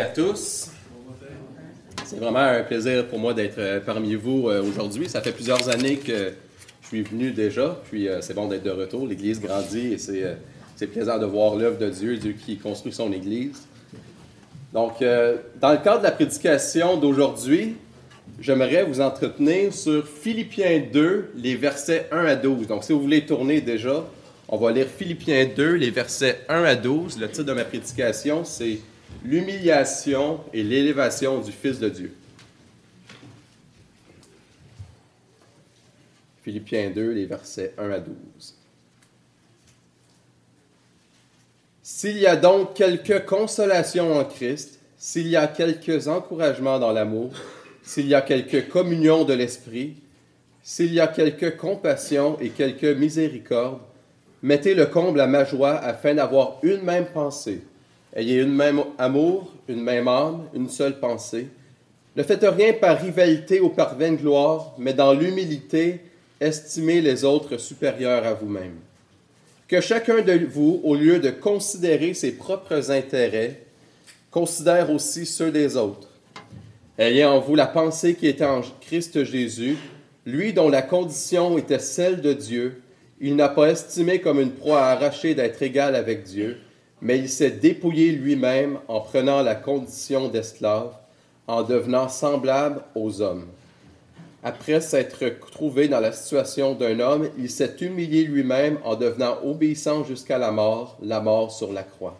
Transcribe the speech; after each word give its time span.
à 0.00 0.06
tous. 0.06 0.70
C'est 2.04 2.16
vraiment 2.16 2.40
un 2.40 2.62
plaisir 2.62 3.06
pour 3.06 3.18
moi 3.18 3.34
d'être 3.34 3.58
euh, 3.58 3.80
parmi 3.80 4.14
vous 4.14 4.48
euh, 4.48 4.62
aujourd'hui. 4.62 5.08
Ça 5.08 5.20
fait 5.20 5.32
plusieurs 5.32 5.68
années 5.68 5.96
que 5.96 6.32
je 6.82 6.86
suis 6.88 7.02
venu 7.02 7.30
déjà, 7.30 7.80
puis 7.90 8.08
euh, 8.08 8.20
c'est 8.20 8.34
bon 8.34 8.48
d'être 8.48 8.62
de 8.62 8.70
retour. 8.70 9.06
L'Église 9.06 9.40
grandit 9.40 9.94
et 9.94 9.98
c'est 9.98 10.86
plaisant 10.86 11.18
de 11.18 11.26
voir 11.26 11.56
l'œuvre 11.56 11.78
de 11.78 11.88
Dieu, 11.90 12.16
Dieu 12.16 12.32
qui 12.32 12.56
construit 12.56 12.92
son 12.92 13.12
Église. 13.12 13.66
Donc, 14.72 15.00
dans 15.60 15.72
le 15.72 15.78
cadre 15.84 15.98
de 15.98 16.04
la 16.04 16.12
prédication 16.12 16.96
d'aujourd'hui, 16.96 17.76
j'aimerais 18.40 18.84
vous 18.84 19.02
entretenir 19.02 19.74
sur 19.74 20.08
Philippiens 20.08 20.82
2, 20.90 21.32
les 21.36 21.56
versets 21.56 22.08
1 22.10 22.24
à 22.24 22.36
12. 22.36 22.66
Donc, 22.66 22.82
si 22.82 22.92
vous 22.92 23.00
voulez 23.02 23.26
tourner 23.26 23.60
déjà, 23.60 24.02
on 24.48 24.56
va 24.56 24.72
lire 24.72 24.86
Philippiens 24.86 25.46
2, 25.54 25.74
les 25.74 25.90
versets 25.90 26.40
1 26.48 26.64
à 26.64 26.74
12. 26.74 27.20
Le 27.20 27.28
titre 27.28 27.44
de 27.44 27.52
ma 27.52 27.64
prédication, 27.64 28.44
c'est 28.44 28.78
l'humiliation 29.24 30.40
et 30.52 30.62
l'élévation 30.62 31.40
du 31.40 31.52
Fils 31.52 31.78
de 31.78 31.88
Dieu. 31.88 32.14
Philippiens 36.42 36.90
2, 36.90 37.12
les 37.12 37.26
versets 37.26 37.72
1 37.78 37.90
à 37.90 38.00
12. 38.00 38.14
S'il 41.82 42.18
y 42.18 42.26
a 42.26 42.36
donc 42.36 42.74
quelque 42.74 43.18
consolation 43.18 44.12
en 44.16 44.24
Christ, 44.24 44.80
s'il 44.98 45.28
y 45.28 45.36
a 45.36 45.46
quelques 45.46 46.08
encouragements 46.08 46.78
dans 46.78 46.92
l'amour, 46.92 47.32
s'il 47.82 48.08
y 48.08 48.14
a 48.14 48.22
quelque 48.22 48.58
communion 48.58 49.24
de 49.24 49.34
l'esprit, 49.34 49.96
s'il 50.62 50.92
y 50.92 51.00
a 51.00 51.08
quelque 51.08 51.46
compassion 51.46 52.38
et 52.40 52.50
quelque 52.50 52.92
miséricorde, 52.92 53.80
mettez 54.42 54.74
le 54.74 54.86
comble 54.86 55.20
à 55.20 55.26
ma 55.26 55.44
joie 55.44 55.76
afin 55.76 56.14
d'avoir 56.14 56.58
une 56.62 56.82
même 56.82 57.06
pensée 57.06 57.62
Ayez 58.14 58.42
une 58.42 58.54
même 58.54 58.82
amour, 58.98 59.50
une 59.68 59.82
même 59.82 60.06
âme, 60.06 60.44
une 60.54 60.68
seule 60.68 61.00
pensée. 61.00 61.46
Ne 62.14 62.22
faites 62.22 62.44
rien 62.44 62.74
par 62.74 63.00
rivalité 63.00 63.60
ou 63.60 63.70
par 63.70 63.96
vaine 63.96 64.16
gloire, 64.16 64.74
mais 64.76 64.92
dans 64.92 65.14
l'humilité, 65.14 66.00
estimez 66.38 67.00
les 67.00 67.24
autres 67.24 67.56
supérieurs 67.56 68.26
à 68.26 68.34
vous-même. 68.34 68.74
Que 69.66 69.80
chacun 69.80 70.20
de 70.20 70.44
vous, 70.44 70.82
au 70.84 70.94
lieu 70.94 71.20
de 71.20 71.30
considérer 71.30 72.12
ses 72.12 72.32
propres 72.32 72.90
intérêts, 72.90 73.62
considère 74.30 74.90
aussi 74.90 75.24
ceux 75.24 75.50
des 75.50 75.78
autres. 75.78 76.08
Ayez 76.98 77.24
en 77.24 77.40
vous 77.40 77.54
la 77.54 77.66
pensée 77.66 78.14
qui 78.14 78.26
était 78.26 78.44
en 78.44 78.60
Christ 78.82 79.24
Jésus, 79.24 79.78
lui 80.26 80.52
dont 80.52 80.68
la 80.68 80.82
condition 80.82 81.56
était 81.56 81.78
celle 81.78 82.20
de 82.20 82.34
Dieu, 82.34 82.82
il 83.20 83.36
n'a 83.36 83.48
pas 83.48 83.70
estimé 83.70 84.20
comme 84.20 84.40
une 84.40 84.52
proie 84.52 84.82
à 84.82 84.90
arracher 84.90 85.34
d'être 85.34 85.62
égal 85.62 85.94
avec 85.94 86.24
Dieu 86.24 86.58
mais 87.02 87.18
il 87.18 87.28
s'est 87.28 87.50
dépouillé 87.50 88.12
lui-même 88.12 88.78
en 88.86 89.00
prenant 89.00 89.42
la 89.42 89.56
condition 89.56 90.28
d'esclave, 90.28 90.94
en 91.48 91.64
devenant 91.64 92.08
semblable 92.08 92.80
aux 92.94 93.20
hommes. 93.20 93.46
Après 94.44 94.80
s'être 94.80 95.24
trouvé 95.50 95.88
dans 95.88 95.98
la 95.98 96.12
situation 96.12 96.74
d'un 96.74 97.00
homme, 97.00 97.28
il 97.38 97.50
s'est 97.50 97.76
humilié 97.80 98.22
lui-même 98.22 98.78
en 98.84 98.94
devenant 98.94 99.38
obéissant 99.44 100.04
jusqu'à 100.04 100.38
la 100.38 100.52
mort, 100.52 100.96
la 101.02 101.20
mort 101.20 101.50
sur 101.50 101.72
la 101.72 101.82
croix. 101.82 102.18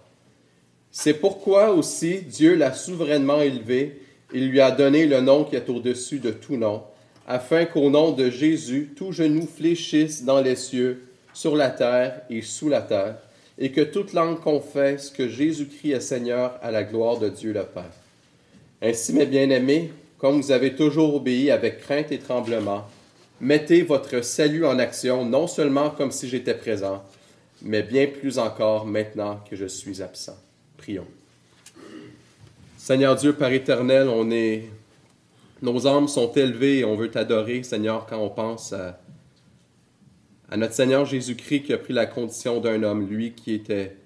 C'est 0.91 1.15
pourquoi 1.15 1.71
aussi 1.71 2.21
Dieu 2.23 2.57
l'a 2.57 2.75
souverainement 2.75 3.41
élevé, 3.41 4.03
il 4.35 4.49
lui 4.49 4.61
a 4.61 4.73
donné 4.73 5.07
le 5.07 5.21
nom 5.21 5.45
qui 5.45 5.55
est 5.55 5.71
au-dessus 5.71 6.19
de 6.19 6.33
tout 6.33 6.57
nom, 6.57 6.83
afin 7.27 7.67
qu'au 7.67 7.89
nom 7.89 8.11
de 8.11 8.31
Jésus, 8.31 8.93
tout 8.97 9.13
genou 9.13 9.47
fléchisse 9.47 10.25
dans 10.25 10.41
les 10.41 10.57
cieux, 10.57 11.05
sur 11.33 11.55
la 11.55 11.71
terre 11.71 12.23
et 12.29 12.43
sous 12.43 12.69
la 12.69 12.83
terre 12.83 13.17
et 13.59 13.71
que 13.71 13.81
toute 13.81 14.13
langue 14.13 14.41
confesse 14.41 15.11
que 15.11 15.29
Jésus-Christ 15.29 15.93
est 15.93 16.01
Seigneur 16.01 16.59
à 16.63 16.71
la 16.71 16.85
gloire 16.85 17.19
de 17.19 17.29
Dieu 17.29 17.53
le 17.53 17.65
Père. 17.65 17.93
Ainsi, 18.81 19.13
mes 19.13 19.27
bien-aimés, 19.27 19.93
comme 20.19 20.41
vous 20.41 20.53
avez 20.53 20.75
toujours 20.75 21.15
obéi 21.15 21.51
avec 21.51 21.81
crainte 21.81 22.13
et 22.13 22.19
tremblement, 22.19 22.85
mettez 23.41 23.83
votre 23.83 24.23
salut 24.25 24.65
en 24.65 24.79
action, 24.79 25.25
non 25.25 25.47
seulement 25.47 25.91
comme 25.91 26.13
si 26.13 26.29
j'étais 26.29 26.55
présent, 26.55 27.03
mais 27.61 27.83
bien 27.83 28.07
plus 28.07 28.39
encore 28.39 28.87
maintenant 28.87 29.41
que 29.49 29.57
je 29.57 29.67
suis 29.67 30.03
absent. 30.03 30.37
Prions. 30.79 31.07
Seigneur 32.77 33.15
Dieu, 33.15 33.33
Père 33.35 33.53
éternel, 33.53 34.09
on 34.09 34.31
est, 34.31 34.65
nos 35.61 35.87
âmes 35.87 36.09
sont 36.09 36.33
élevées 36.33 36.79
et 36.79 36.85
on 36.85 36.97
veut 36.97 37.11
t'adorer, 37.11 37.63
Seigneur, 37.63 38.07
quand 38.07 38.19
on 38.19 38.31
pense 38.31 38.73
à 38.73 38.99
à 40.53 40.59
notre 40.59 40.75
Seigneur 40.75 41.07
Jésus-Christ 41.07 41.63
qui 41.63 41.73
a 41.73 41.79
pris 41.79 41.95
la 41.95 42.05
condition 42.05 42.61
d'un 42.61 42.83
homme, 42.83 43.09
lui 43.09 43.33
qui 43.33 43.55
était, 43.55 43.97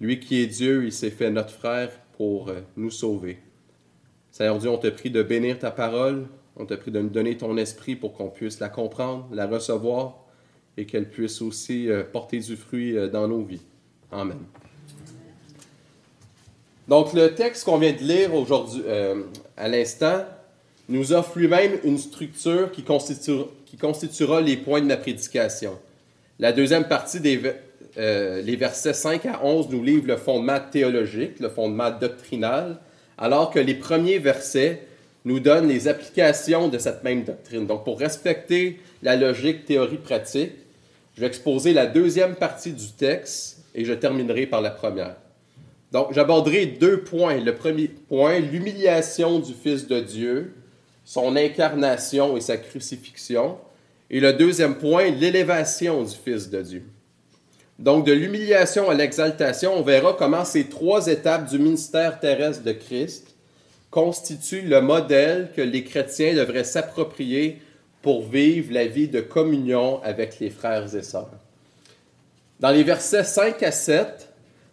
lui 0.00 0.20
qui 0.20 0.40
est 0.40 0.46
Dieu, 0.46 0.84
il 0.84 0.92
s'est 0.92 1.10
fait 1.10 1.28
notre 1.28 1.50
frère 1.50 1.90
pour 2.16 2.50
euh, 2.50 2.60
nous 2.76 2.92
sauver. 2.92 3.38
Seigneur 4.30 4.58
Dieu, 4.58 4.70
on 4.70 4.78
te 4.78 4.86
prie 4.86 5.10
de 5.10 5.24
bénir 5.24 5.58
ta 5.58 5.72
parole, 5.72 6.28
on 6.54 6.66
te 6.66 6.74
prie 6.74 6.92
de 6.92 7.00
nous 7.00 7.08
donner 7.08 7.36
ton 7.36 7.56
esprit 7.56 7.96
pour 7.96 8.12
qu'on 8.12 8.28
puisse 8.28 8.60
la 8.60 8.68
comprendre, 8.68 9.26
la 9.32 9.48
recevoir 9.48 10.24
et 10.76 10.86
qu'elle 10.86 11.10
puisse 11.10 11.42
aussi 11.42 11.90
euh, 11.90 12.04
porter 12.04 12.38
du 12.38 12.54
fruit 12.54 12.96
euh, 12.96 13.08
dans 13.08 13.26
nos 13.26 13.42
vies. 13.42 13.62
Amen. 14.12 14.38
Donc 16.86 17.12
le 17.12 17.34
texte 17.34 17.64
qu'on 17.64 17.78
vient 17.78 17.92
de 17.92 18.04
lire 18.04 18.32
aujourd'hui, 18.34 18.82
à 19.56 19.68
l'instant, 19.68 20.24
nous 20.88 21.12
offre 21.12 21.36
lui-même 21.38 21.72
une 21.82 21.98
structure 21.98 22.70
qui 22.70 22.84
constituera 23.76 24.40
les 24.40 24.56
points 24.56 24.80
de 24.80 24.86
ma 24.86 24.96
prédication. 24.96 25.76
La 26.38 26.52
deuxième 26.52 26.84
partie 26.84 27.20
des 27.20 27.40
euh, 27.96 28.42
les 28.42 28.54
versets 28.54 28.92
5 28.92 29.26
à 29.26 29.44
11 29.44 29.70
nous 29.70 29.82
livre 29.82 30.06
le 30.06 30.16
fondement 30.16 30.60
théologique, 30.60 31.40
le 31.40 31.48
fondement 31.48 31.90
doctrinal, 31.90 32.78
alors 33.16 33.50
que 33.50 33.58
les 33.58 33.74
premiers 33.74 34.18
versets 34.18 34.82
nous 35.24 35.40
donnent 35.40 35.68
les 35.68 35.88
applications 35.88 36.68
de 36.68 36.78
cette 36.78 37.02
même 37.02 37.24
doctrine. 37.24 37.66
Donc, 37.66 37.84
pour 37.84 37.98
respecter 37.98 38.78
la 39.02 39.16
logique 39.16 39.64
théorie-pratique, 39.64 40.52
je 41.16 41.20
vais 41.20 41.26
exposer 41.26 41.72
la 41.72 41.86
deuxième 41.86 42.36
partie 42.36 42.72
du 42.72 42.86
texte 42.92 43.64
et 43.74 43.84
je 43.84 43.92
terminerai 43.92 44.46
par 44.46 44.60
la 44.60 44.70
première. 44.70 45.16
Donc, 45.90 46.12
j'aborderai 46.12 46.66
deux 46.66 47.00
points. 47.00 47.40
Le 47.40 47.54
premier 47.54 47.88
point, 47.88 48.38
l'humiliation 48.38 49.40
du 49.40 49.54
Fils 49.54 49.88
de 49.88 49.98
Dieu, 49.98 50.54
son 51.04 51.34
incarnation 51.34 52.36
et 52.36 52.40
sa 52.40 52.58
crucifixion. 52.58 53.58
Et 54.10 54.20
le 54.20 54.32
deuxième 54.32 54.76
point, 54.76 55.10
l'élévation 55.10 56.02
du 56.02 56.14
Fils 56.14 56.48
de 56.48 56.62
Dieu. 56.62 56.84
Donc, 57.78 58.06
de 58.06 58.12
l'humiliation 58.12 58.90
à 58.90 58.94
l'exaltation, 58.94 59.74
on 59.76 59.82
verra 59.82 60.14
comment 60.18 60.44
ces 60.44 60.64
trois 60.64 61.06
étapes 61.06 61.48
du 61.48 61.58
ministère 61.58 62.18
terrestre 62.18 62.64
de 62.64 62.72
Christ 62.72 63.36
constituent 63.90 64.62
le 64.62 64.80
modèle 64.80 65.50
que 65.54 65.62
les 65.62 65.84
chrétiens 65.84 66.34
devraient 66.34 66.64
s'approprier 66.64 67.60
pour 68.02 68.26
vivre 68.26 68.72
la 68.72 68.86
vie 68.86 69.08
de 69.08 69.20
communion 69.20 70.02
avec 70.02 70.40
les 70.40 70.50
frères 70.50 70.94
et 70.94 71.02
sœurs. 71.02 71.30
Dans 72.60 72.70
les 72.70 72.82
versets 72.82 73.24
5 73.24 73.62
à 73.62 73.70
7, 73.70 74.28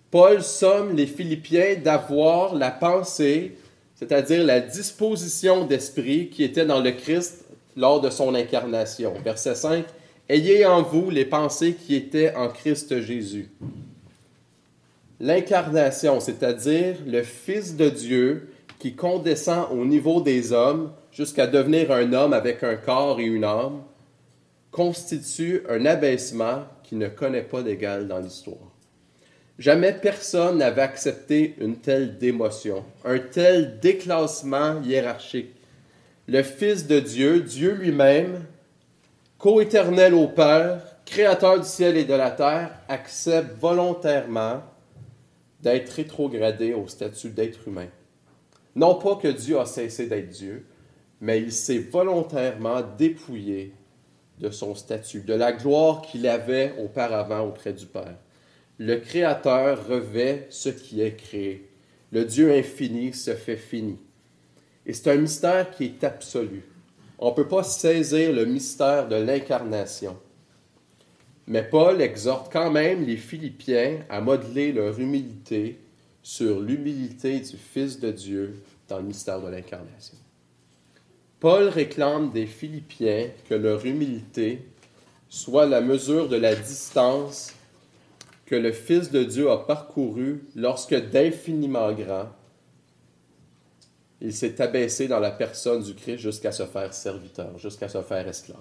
Paul 0.09 0.41
somme 0.41 0.95
les 0.95 1.05
Philippiens 1.05 1.75
d'avoir 1.75 2.55
la 2.55 2.71
pensée, 2.71 3.55
c'est-à-dire 3.95 4.43
la 4.43 4.59
disposition 4.59 5.65
d'esprit 5.65 6.29
qui 6.29 6.43
était 6.43 6.65
dans 6.65 6.81
le 6.81 6.91
Christ 6.91 7.44
lors 7.75 8.01
de 8.01 8.09
son 8.09 8.35
incarnation. 8.35 9.13
Verset 9.23 9.55
5, 9.55 9.85
Ayez 10.27 10.65
en 10.65 10.81
vous 10.81 11.09
les 11.11 11.25
pensées 11.25 11.73
qui 11.75 11.95
étaient 11.95 12.33
en 12.35 12.49
Christ 12.49 12.99
Jésus. 13.01 13.51
L'incarnation, 15.19 16.19
c'est-à-dire 16.19 16.97
le 17.05 17.21
Fils 17.21 17.75
de 17.75 17.89
Dieu 17.89 18.49
qui 18.79 18.95
condescend 18.95 19.67
au 19.71 19.85
niveau 19.85 20.21
des 20.21 20.51
hommes 20.51 20.91
jusqu'à 21.11 21.47
devenir 21.47 21.91
un 21.91 22.11
homme 22.13 22.33
avec 22.33 22.63
un 22.63 22.75
corps 22.75 23.19
et 23.19 23.25
une 23.25 23.43
âme, 23.43 23.83
constitue 24.71 25.61
un 25.69 25.85
abaissement 25.85 26.63
qui 26.83 26.95
ne 26.95 27.07
connaît 27.07 27.43
pas 27.43 27.61
d'égal 27.61 28.07
dans 28.07 28.19
l'histoire. 28.19 28.71
Jamais 29.57 29.93
personne 29.93 30.57
n'avait 30.57 30.81
accepté 30.81 31.55
une 31.61 31.77
telle 31.77 32.17
démotion, 32.17 32.83
un 33.05 33.19
tel 33.19 33.79
déclassement 33.79 34.81
hiérarchique 34.81 35.54
le 36.27 36.41
Fils 36.41 36.87
de 36.87 36.99
Dieu, 36.99 37.41
Dieu 37.41 37.73
lui-même, 37.73 38.45
coéternel 39.37 40.13
au 40.13 40.27
Père, 40.27 40.81
créateur 41.05 41.59
du 41.59 41.67
ciel 41.67 41.97
et 41.97 42.05
de 42.05 42.13
la 42.13 42.31
terre, 42.31 42.71
accepte 42.87 43.59
volontairement 43.59 44.63
d'être 45.61 45.89
rétrogradé 45.89 46.73
au 46.73 46.87
statut 46.87 47.29
d'être 47.29 47.67
humain. 47.67 47.89
Non 48.75 48.95
pas 48.95 49.15
que 49.15 49.27
Dieu 49.27 49.59
a 49.59 49.65
cessé 49.65 50.07
d'être 50.07 50.29
Dieu, 50.29 50.65
mais 51.21 51.39
il 51.39 51.51
s'est 51.51 51.77
volontairement 51.77 52.81
dépouillé 52.97 53.73
de 54.39 54.49
son 54.49 54.75
statut, 54.75 55.21
de 55.21 55.33
la 55.33 55.53
gloire 55.53 56.01
qu'il 56.01 56.27
avait 56.27 56.73
auparavant 56.83 57.47
auprès 57.47 57.73
du 57.73 57.85
Père. 57.85 58.17
Le 58.77 58.97
Créateur 58.97 59.87
revêt 59.87 60.47
ce 60.49 60.69
qui 60.69 61.01
est 61.01 61.15
créé. 61.15 61.69
Le 62.11 62.25
Dieu 62.25 62.51
infini 62.51 63.13
se 63.13 63.33
fait 63.33 63.55
fini. 63.55 63.97
Et 64.85 64.93
c'est 64.93 65.11
un 65.11 65.17
mystère 65.17 65.71
qui 65.71 65.85
est 65.85 66.03
absolu. 66.03 66.63
On 67.17 67.29
ne 67.29 67.35
peut 67.35 67.47
pas 67.47 67.63
saisir 67.63 68.33
le 68.33 68.45
mystère 68.45 69.07
de 69.07 69.15
l'incarnation. 69.15 70.17
Mais 71.47 71.63
Paul 71.63 72.01
exhorte 72.01 72.51
quand 72.51 72.71
même 72.71 73.05
les 73.05 73.17
Philippiens 73.17 73.99
à 74.09 74.19
modeler 74.21 74.71
leur 74.71 74.99
humilité 74.99 75.79
sur 76.23 76.59
l'humilité 76.59 77.39
du 77.39 77.57
Fils 77.57 77.99
de 77.99 78.11
Dieu 78.11 78.55
dans 78.87 78.97
le 78.97 79.03
mystère 79.03 79.41
de 79.41 79.49
l'incarnation. 79.49 80.17
Paul 81.39 81.67
réclame 81.67 82.31
des 82.31 82.47
Philippiens 82.47 83.27
que 83.47 83.53
leur 83.53 83.85
humilité 83.85 84.65
soit 85.29 85.65
la 85.65 85.81
mesure 85.81 86.27
de 86.27 86.37
la 86.37 86.55
distance 86.55 87.53
que 88.45 88.55
le 88.55 88.71
Fils 88.71 89.11
de 89.11 89.23
Dieu 89.23 89.51
a 89.51 89.57
parcouru 89.57 90.43
lorsque 90.55 90.95
d'infiniment 90.95 91.91
grand, 91.93 92.29
il 94.21 94.33
s'est 94.33 94.61
abaissé 94.61 95.07
dans 95.07 95.19
la 95.19 95.31
personne 95.31 95.83
du 95.83 95.93
Christ 95.93 96.19
jusqu'à 96.19 96.51
se 96.51 96.65
faire 96.65 96.93
serviteur, 96.93 97.57
jusqu'à 97.57 97.89
se 97.89 98.01
faire 98.01 98.27
esclave. 98.27 98.57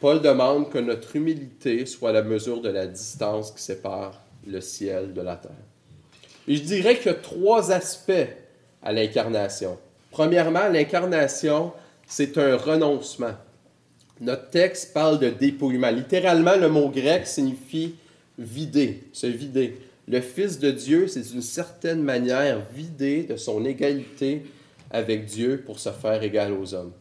Paul 0.00 0.20
demande 0.20 0.70
que 0.70 0.78
notre 0.78 1.16
humilité 1.16 1.86
soit 1.86 2.12
la 2.12 2.22
mesure 2.22 2.60
de 2.60 2.68
la 2.68 2.86
distance 2.86 3.52
qui 3.52 3.62
sépare 3.62 4.20
le 4.46 4.60
ciel 4.60 5.12
de 5.14 5.22
la 5.22 5.36
terre. 5.36 5.52
Et 6.46 6.56
je 6.56 6.62
dirais 6.62 6.96
qu'il 6.96 7.06
y 7.06 7.14
a 7.14 7.14
trois 7.14 7.72
aspects 7.72 8.12
à 8.82 8.92
l'incarnation. 8.92 9.78
Premièrement, 10.10 10.68
l'incarnation, 10.68 11.72
c'est 12.06 12.36
un 12.38 12.56
renoncement. 12.56 13.34
Notre 14.20 14.50
texte 14.50 14.92
parle 14.92 15.18
de 15.18 15.30
dépouillement. 15.30 15.90
Littéralement, 15.90 16.56
le 16.56 16.68
mot 16.68 16.88
grec 16.88 17.26
signifie 17.26 17.94
vider, 18.38 19.04
se 19.12 19.26
vider. 19.26 19.78
Le 20.06 20.20
Fils 20.20 20.58
de 20.58 20.70
Dieu, 20.70 21.08
c'est 21.08 21.32
d'une 21.32 21.42
certaine 21.42 22.02
manière 22.02 22.66
vidé 22.74 23.22
de 23.22 23.36
son 23.36 23.64
égalité 23.64 24.42
avec 24.90 25.24
Dieu 25.24 25.62
pour 25.64 25.78
se 25.78 25.90
faire 25.90 26.22
égal 26.22 26.52
aux 26.52 26.74
hommes. 26.74 26.92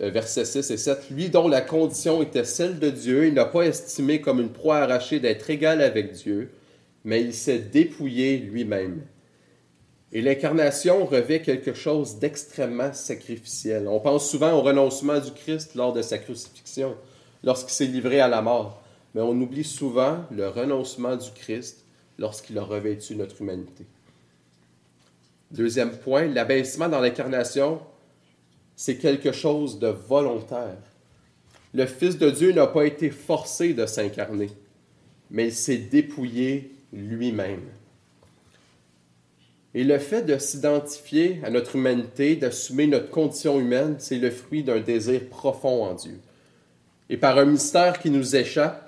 Euh, 0.00 0.10
versets 0.10 0.44
6 0.44 0.70
et 0.70 0.76
7. 0.76 1.10
Lui 1.10 1.28
dont 1.28 1.48
la 1.48 1.60
condition 1.60 2.22
était 2.22 2.44
celle 2.44 2.78
de 2.78 2.90
Dieu, 2.90 3.26
il 3.26 3.34
n'a 3.34 3.44
pas 3.44 3.62
estimé 3.62 4.20
comme 4.20 4.40
une 4.40 4.52
proie 4.52 4.78
arrachée 4.78 5.20
d'être 5.20 5.48
égal 5.50 5.82
avec 5.82 6.12
Dieu, 6.12 6.50
mais 7.04 7.22
il 7.22 7.34
s'est 7.34 7.58
dépouillé 7.58 8.38
lui-même. 8.38 9.02
Et 10.12 10.20
l'incarnation 10.20 11.06
revêt 11.06 11.40
quelque 11.40 11.72
chose 11.72 12.18
d'extrêmement 12.18 12.92
sacrificiel. 12.92 13.88
On 13.88 14.00
pense 14.00 14.30
souvent 14.30 14.52
au 14.52 14.60
renoncement 14.60 15.18
du 15.18 15.30
Christ 15.32 15.74
lors 15.74 15.94
de 15.94 16.02
sa 16.02 16.18
crucifixion, 16.18 16.94
lorsqu'il 17.42 17.72
s'est 17.72 17.86
livré 17.86 18.20
à 18.20 18.28
la 18.28 18.42
mort. 18.42 18.81
Mais 19.14 19.20
on 19.20 19.40
oublie 19.40 19.64
souvent 19.64 20.24
le 20.30 20.48
renoncement 20.48 21.16
du 21.16 21.30
Christ 21.32 21.84
lorsqu'il 22.18 22.58
a 22.58 22.62
revêtu 22.62 23.14
notre 23.16 23.40
humanité. 23.42 23.84
Deuxième 25.50 25.98
point, 25.98 26.26
l'abaissement 26.26 26.88
dans 26.88 27.00
l'incarnation, 27.00 27.80
c'est 28.74 28.96
quelque 28.96 29.32
chose 29.32 29.78
de 29.78 29.88
volontaire. 29.88 30.78
Le 31.74 31.86
Fils 31.86 32.18
de 32.18 32.30
Dieu 32.30 32.52
n'a 32.52 32.66
pas 32.66 32.84
été 32.84 33.10
forcé 33.10 33.74
de 33.74 33.86
s'incarner, 33.86 34.50
mais 35.30 35.48
il 35.48 35.54
s'est 35.54 35.76
dépouillé 35.78 36.72
lui-même. 36.92 37.68
Et 39.74 39.84
le 39.84 39.98
fait 39.98 40.22
de 40.22 40.36
s'identifier 40.36 41.40
à 41.44 41.50
notre 41.50 41.76
humanité, 41.76 42.36
d'assumer 42.36 42.86
notre 42.86 43.10
condition 43.10 43.58
humaine, 43.58 43.96
c'est 43.98 44.18
le 44.18 44.30
fruit 44.30 44.62
d'un 44.62 44.80
désir 44.80 45.28
profond 45.30 45.84
en 45.84 45.94
Dieu. 45.94 46.18
Et 47.08 47.16
par 47.16 47.38
un 47.38 47.46
mystère 47.46 47.98
qui 47.98 48.10
nous 48.10 48.36
échappe, 48.36 48.81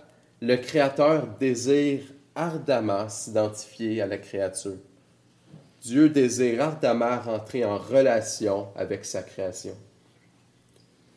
le 0.44 0.56
Créateur 0.58 1.26
désire 1.40 2.02
ardemment 2.34 3.08
s'identifier 3.08 4.02
à 4.02 4.06
la 4.06 4.18
créature. 4.18 4.76
Dieu 5.80 6.10
désire 6.10 6.60
ardemment 6.60 7.18
rentrer 7.18 7.64
en 7.64 7.78
relation 7.78 8.68
avec 8.76 9.06
sa 9.06 9.22
création. 9.22 9.74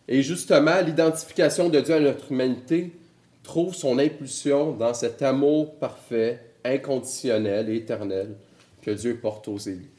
Et 0.08 0.22
justement, 0.22 0.80
l'identification 0.80 1.68
de 1.68 1.82
Dieu 1.82 1.96
à 1.96 2.00
notre 2.00 2.32
humanité 2.32 2.94
trouve 3.44 3.76
son 3.76 4.00
impulsion 4.00 4.72
dans 4.72 4.94
cet 4.94 5.22
amour 5.22 5.76
parfait, 5.76 6.40
inconditionnel 6.64 7.70
et 7.70 7.78
éternel 7.78 8.36
que 8.82 8.92
Dieu 8.92 9.18
porte 9.22 9.50
aux 9.50 9.58
élus. 9.58 9.92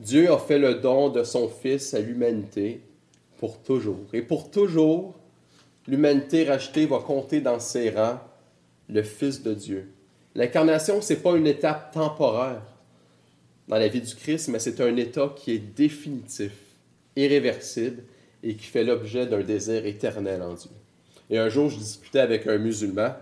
Dieu 0.00 0.32
a 0.32 0.38
fait 0.38 0.58
le 0.58 0.74
don 0.74 1.08
de 1.08 1.22
son 1.22 1.48
Fils 1.48 1.94
à 1.94 2.00
l'humanité 2.00 2.80
pour 3.38 3.58
toujours. 3.58 4.06
Et 4.12 4.22
pour 4.22 4.50
toujours, 4.50 5.19
l'humanité 5.90 6.44
rachetée 6.44 6.86
va 6.86 7.00
compter 7.00 7.40
dans 7.40 7.58
ses 7.58 7.90
rangs 7.90 8.20
le 8.88 9.02
Fils 9.02 9.42
de 9.42 9.52
Dieu. 9.52 9.90
L'incarnation, 10.36 11.02
ce 11.02 11.12
n'est 11.12 11.18
pas 11.18 11.36
une 11.36 11.48
étape 11.48 11.92
temporaire 11.92 12.62
dans 13.66 13.76
la 13.76 13.88
vie 13.88 14.00
du 14.00 14.14
Christ, 14.14 14.48
mais 14.48 14.60
c'est 14.60 14.80
un 14.80 14.96
état 14.96 15.34
qui 15.36 15.52
est 15.52 15.58
définitif, 15.58 16.52
irréversible 17.16 18.04
et 18.44 18.54
qui 18.54 18.66
fait 18.66 18.84
l'objet 18.84 19.26
d'un 19.26 19.42
désir 19.42 19.84
éternel 19.84 20.42
en 20.42 20.54
Dieu. 20.54 20.70
Et 21.28 21.38
un 21.38 21.48
jour, 21.48 21.68
je 21.68 21.78
discutais 21.78 22.20
avec 22.20 22.46
un 22.46 22.58
musulman 22.58 23.14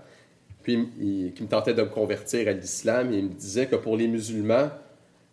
puis 0.62 1.32
qui 1.34 1.42
me 1.42 1.48
tentait 1.48 1.72
de 1.72 1.80
me 1.80 1.88
convertir 1.88 2.46
à 2.46 2.52
l'islam, 2.52 3.10
il 3.10 3.24
me 3.24 3.34
disait 3.34 3.68
que 3.68 3.76
pour 3.76 3.96
les 3.96 4.06
musulmans, 4.06 4.68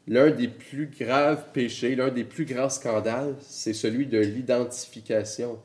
l'un 0.08 0.32
des 0.32 0.48
plus 0.48 0.90
graves 0.98 1.44
péchés, 1.52 1.98
l'un 1.98 2.08
des 2.08 2.24
plus 2.24 2.46
grands 2.46 2.70
scandales, 2.70 3.36
c'est 3.42 3.74
celui 3.74 4.06
de 4.06 4.20
l'identification. 4.20 5.60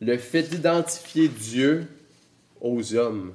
Le 0.00 0.18
fait 0.18 0.42
d'identifier 0.42 1.28
Dieu 1.28 1.86
aux 2.60 2.94
hommes. 2.94 3.32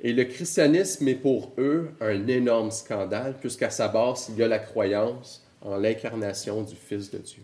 Et 0.00 0.12
le 0.12 0.24
christianisme 0.24 1.08
est 1.08 1.14
pour 1.14 1.52
eux 1.58 1.90
un 2.00 2.26
énorme 2.26 2.70
scandale, 2.70 3.36
puisqu'à 3.40 3.70
sa 3.70 3.88
base, 3.88 4.26
il 4.30 4.36
y 4.36 4.42
a 4.42 4.48
la 4.48 4.58
croyance 4.58 5.46
en 5.62 5.76
l'incarnation 5.76 6.62
du 6.62 6.74
Fils 6.74 7.10
de 7.10 7.18
Dieu. 7.18 7.42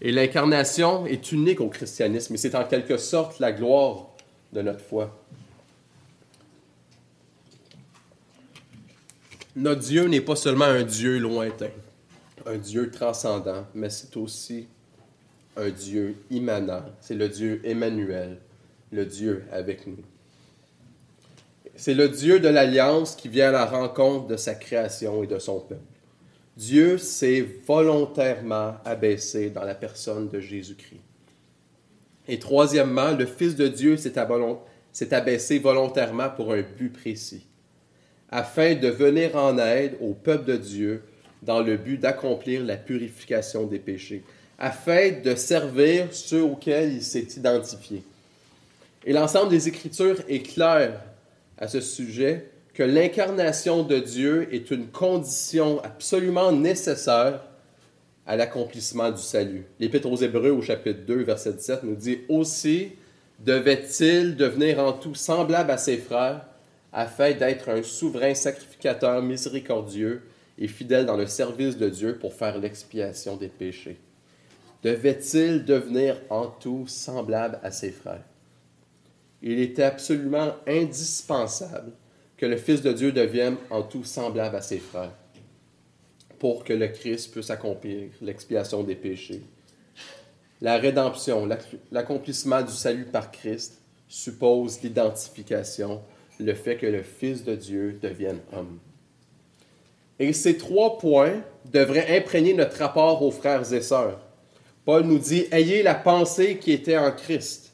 Et 0.00 0.12
l'incarnation 0.12 1.06
est 1.06 1.32
unique 1.32 1.60
au 1.60 1.68
christianisme, 1.68 2.34
et 2.34 2.36
c'est 2.36 2.54
en 2.54 2.64
quelque 2.64 2.98
sorte 2.98 3.40
la 3.40 3.52
gloire 3.52 4.08
de 4.52 4.62
notre 4.62 4.80
foi. 4.80 5.18
Notre 9.56 9.80
Dieu 9.80 10.04
n'est 10.04 10.20
pas 10.20 10.36
seulement 10.36 10.66
un 10.66 10.84
Dieu 10.84 11.18
lointain, 11.18 11.70
un 12.48 12.56
Dieu 12.56 12.90
transcendant, 12.90 13.66
mais 13.74 13.90
c'est 13.90 14.16
aussi 14.16 14.68
un 15.56 15.68
Dieu 15.68 16.16
immanent. 16.30 16.84
C'est 17.00 17.14
le 17.14 17.28
Dieu 17.28 17.60
Emmanuel, 17.64 18.38
le 18.90 19.04
Dieu 19.04 19.44
avec 19.52 19.86
nous. 19.86 20.02
C'est 21.76 21.94
le 21.94 22.08
Dieu 22.08 22.40
de 22.40 22.48
l'alliance 22.48 23.14
qui 23.14 23.28
vient 23.28 23.50
à 23.50 23.52
la 23.52 23.66
rencontre 23.66 24.26
de 24.26 24.36
sa 24.36 24.54
création 24.54 25.22
et 25.22 25.26
de 25.26 25.38
son 25.38 25.60
peuple. 25.60 25.82
Dieu 26.56 26.98
s'est 26.98 27.46
volontairement 27.66 28.76
abaissé 28.84 29.50
dans 29.50 29.62
la 29.62 29.76
personne 29.76 30.28
de 30.28 30.40
Jésus-Christ. 30.40 31.00
Et 32.26 32.38
troisièmement, 32.38 33.12
le 33.12 33.26
Fils 33.26 33.54
de 33.54 33.68
Dieu 33.68 33.96
s'est 33.96 35.14
abaissé 35.14 35.58
volontairement 35.58 36.30
pour 36.30 36.52
un 36.52 36.62
but 36.62 36.92
précis, 36.92 37.46
afin 38.30 38.74
de 38.74 38.88
venir 38.88 39.36
en 39.36 39.56
aide 39.58 39.96
au 40.00 40.14
peuple 40.14 40.46
de 40.46 40.56
Dieu 40.56 41.02
dans 41.42 41.60
le 41.60 41.76
but 41.76 41.98
d'accomplir 41.98 42.64
la 42.64 42.76
purification 42.76 43.66
des 43.66 43.78
péchés, 43.78 44.22
afin 44.58 45.10
de 45.22 45.34
servir 45.34 46.08
ceux 46.10 46.42
auxquels 46.42 46.92
il 46.92 47.02
s'est 47.02 47.28
identifié. 47.36 48.02
Et 49.04 49.12
l'ensemble 49.12 49.50
des 49.50 49.68
Écritures 49.68 50.20
est 50.28 50.42
clair 50.42 51.00
à 51.56 51.68
ce 51.68 51.80
sujet 51.80 52.50
que 52.74 52.82
l'incarnation 52.82 53.82
de 53.82 53.98
Dieu 53.98 54.48
est 54.52 54.70
une 54.70 54.86
condition 54.86 55.80
absolument 55.82 56.52
nécessaire 56.52 57.40
à 58.26 58.36
l'accomplissement 58.36 59.10
du 59.10 59.22
salut. 59.22 59.64
L'Épître 59.80 60.10
aux 60.10 60.16
Hébreux 60.16 60.50
au 60.50 60.62
chapitre 60.62 61.00
2, 61.06 61.22
verset 61.22 61.54
17 61.54 61.82
nous 61.84 61.96
dit 61.96 62.18
Aussi 62.28 62.92
devait-il 63.38 64.36
devenir 64.36 64.80
en 64.80 64.92
tout 64.92 65.14
semblable 65.14 65.70
à 65.70 65.78
ses 65.78 65.96
frères, 65.96 66.44
afin 66.92 67.32
d'être 67.32 67.68
un 67.68 67.82
souverain 67.82 68.34
sacrificateur 68.34 69.22
miséricordieux 69.22 70.22
et 70.58 70.68
fidèle 70.68 71.06
dans 71.06 71.16
le 71.16 71.26
service 71.26 71.76
de 71.76 71.88
Dieu 71.88 72.18
pour 72.18 72.34
faire 72.34 72.58
l'expiation 72.58 73.36
des 73.36 73.48
péchés. 73.48 73.98
Devait-il 74.82 75.64
devenir 75.64 76.20
en 76.30 76.46
tout 76.46 76.86
semblable 76.86 77.58
à 77.62 77.70
ses 77.70 77.90
frères? 77.90 78.24
Il 79.42 79.60
était 79.60 79.84
absolument 79.84 80.54
indispensable 80.66 81.92
que 82.36 82.46
le 82.46 82.56
Fils 82.56 82.82
de 82.82 82.92
Dieu 82.92 83.12
devienne 83.12 83.56
en 83.70 83.82
tout 83.82 84.04
semblable 84.04 84.56
à 84.56 84.62
ses 84.62 84.78
frères, 84.78 85.14
pour 86.38 86.64
que 86.64 86.72
le 86.72 86.88
Christ 86.88 87.32
puisse 87.32 87.50
accomplir 87.50 88.10
l'expiation 88.20 88.82
des 88.82 88.94
péchés. 88.94 89.42
La 90.60 90.78
rédemption, 90.78 91.48
l'accomplissement 91.92 92.62
du 92.62 92.72
salut 92.72 93.06
par 93.06 93.30
Christ 93.30 93.80
suppose 94.08 94.82
l'identification, 94.82 96.02
le 96.40 96.54
fait 96.54 96.76
que 96.76 96.86
le 96.86 97.02
Fils 97.02 97.44
de 97.44 97.54
Dieu 97.54 97.98
devienne 98.00 98.40
homme. 98.52 98.78
Et 100.18 100.32
ces 100.32 100.56
trois 100.56 100.98
points 100.98 101.42
devraient 101.72 102.16
imprégner 102.16 102.54
notre 102.54 102.78
rapport 102.78 103.22
aux 103.22 103.30
frères 103.30 103.72
et 103.72 103.82
sœurs. 103.82 104.20
Paul 104.84 105.04
nous 105.04 105.18
dit, 105.18 105.46
ayez 105.52 105.82
la 105.82 105.94
pensée 105.94 106.58
qui 106.58 106.72
était 106.72 106.96
en 106.96 107.12
Christ. 107.12 107.72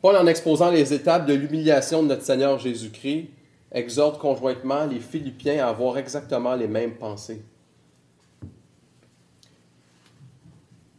Paul, 0.00 0.16
en 0.16 0.26
exposant 0.26 0.70
les 0.70 0.92
étapes 0.92 1.26
de 1.26 1.34
l'humiliation 1.34 2.02
de 2.02 2.08
notre 2.08 2.24
Seigneur 2.24 2.58
Jésus-Christ, 2.58 3.28
exhorte 3.70 4.20
conjointement 4.20 4.84
les 4.84 4.98
Philippiens 4.98 5.64
à 5.64 5.68
avoir 5.68 5.96
exactement 5.96 6.56
les 6.56 6.66
mêmes 6.66 6.94
pensées. 6.94 7.40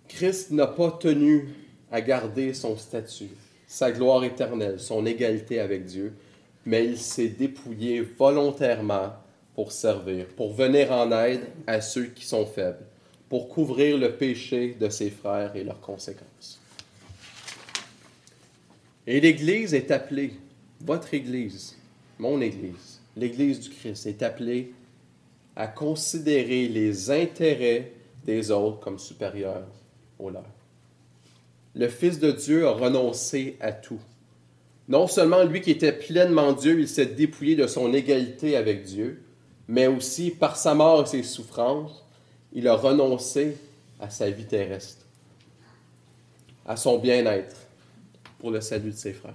Christ 0.08 0.52
n'a 0.52 0.68
pas 0.68 0.92
tenu 0.92 1.50
à 1.92 2.00
garder 2.00 2.54
son 2.54 2.78
statut, 2.78 3.30
sa 3.68 3.92
gloire 3.92 4.24
éternelle, 4.24 4.80
son 4.80 5.06
égalité 5.06 5.60
avec 5.60 5.86
Dieu, 5.86 6.14
mais 6.66 6.86
il 6.86 6.98
s'est 6.98 7.30
dépouillé 7.30 8.02
volontairement 8.02 9.14
pour 9.56 9.72
servir, 9.72 10.28
pour 10.36 10.54
venir 10.54 10.92
en 10.92 11.12
aide 11.12 11.46
à 11.68 11.82
ceux 11.82 12.06
qui 12.06 12.26
sont 12.26 12.46
faibles, 12.46 12.86
pour 13.30 13.50
couvrir 13.50 13.98
le 13.98 14.14
péché 14.14 14.76
de 14.80 14.90
ses 14.90 15.10
frères 15.10 15.56
et 15.56 15.64
leurs 15.64 15.82
conséquences. 15.82 16.60
Et 19.06 19.20
l'Église 19.20 19.74
est 19.74 19.92
appelée, 19.92 20.34
votre 20.82 21.14
Église, 21.14 21.76
mon 22.18 22.42
Église, 22.42 23.02
l'Église 23.18 23.60
du 23.60 23.70
Christ 23.70 24.06
est 24.06 24.24
appelée 24.24 24.72
à 25.56 25.68
considérer 25.68 26.68
les 26.68 27.12
intérêts 27.12 27.92
des 28.26 28.50
autres 28.52 28.80
comme 28.80 28.98
supérieurs 28.98 29.68
aux 30.18 30.30
leurs. 30.30 30.44
Le 31.76 31.88
Fils 31.90 32.20
de 32.20 32.32
Dieu 32.32 32.68
a 32.68 32.72
renoncé 32.72 33.58
à 33.60 33.72
tout. 33.72 34.00
Non 34.88 35.08
seulement 35.08 35.44
lui 35.44 35.62
qui 35.62 35.72
était 35.72 35.94
pleinement 35.94 36.52
Dieu, 36.52 36.80
il 36.80 36.88
s'est 36.88 37.06
dépouillé 37.06 37.56
de 37.56 37.68
son 37.68 37.94
égalité 37.94 38.58
avec 38.58 38.84
Dieu, 38.84 39.24
mais 39.68 39.88
aussi 39.88 40.32
par 40.32 40.58
sa 40.58 40.74
mort 40.74 41.04
et 41.04 41.06
ses 41.06 41.24
souffrances, 41.24 42.06
il 42.52 42.68
a 42.68 42.76
renoncé 42.76 43.58
à 44.00 44.10
sa 44.10 44.30
vie 44.30 44.46
terrestre, 44.46 45.06
à 46.66 46.76
son 46.76 47.00
bien-être 47.00 47.56
pour 48.40 48.52
le 48.52 48.60
salut 48.60 48.92
de 48.92 48.96
ses 48.96 49.14
frères. 49.14 49.34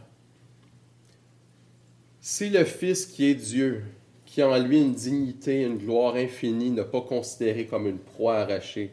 Si 2.20 2.50
le 2.50 2.64
Fils 2.64 3.06
qui 3.06 3.30
est 3.30 3.34
Dieu, 3.34 3.84
qui 4.26 4.42
a 4.42 4.48
en 4.50 4.58
lui 4.58 4.78
une 4.78 4.92
dignité, 4.92 5.62
une 5.62 5.78
gloire 5.78 6.16
infinie, 6.16 6.70
n'a 6.70 6.84
pas 6.84 7.00
considéré 7.00 7.66
comme 7.66 7.86
une 7.86 7.98
proie 7.98 8.36
arrachée 8.36 8.92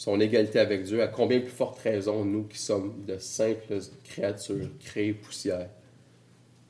son 0.00 0.18
égalité 0.18 0.58
avec 0.58 0.84
Dieu, 0.84 1.02
à 1.02 1.08
combien 1.08 1.40
plus 1.40 1.50
forte 1.50 1.78
raison 1.80 2.24
nous 2.24 2.44
qui 2.44 2.56
sommes 2.56 3.04
de 3.06 3.18
simples 3.18 3.80
créatures 4.02 4.70
créées 4.78 5.12
poussière, 5.12 5.68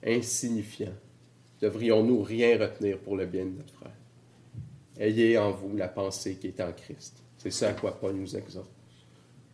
insignifiants, 0.05 0.97
devrions-nous 1.61 2.25
rien 2.25 2.59
retenir 2.59 2.99
pour 2.99 3.17
le 3.17 3.27
bien 3.27 3.45
de 3.45 3.51
notre 3.51 3.73
frère? 3.73 3.95
Ayez 4.99 5.39
en 5.39 5.53
vous 5.53 5.77
la 5.77 5.87
pensée 5.87 6.39
qui 6.41 6.49
est 6.49 6.61
en 6.61 6.73
Christ. 6.73 7.23
C'est 7.39 7.53
ça 7.53 7.69
à 7.69 7.73
quoi 7.73 8.01
Paul 8.01 8.17
nous 8.17 8.37
exhorte. 8.37 8.73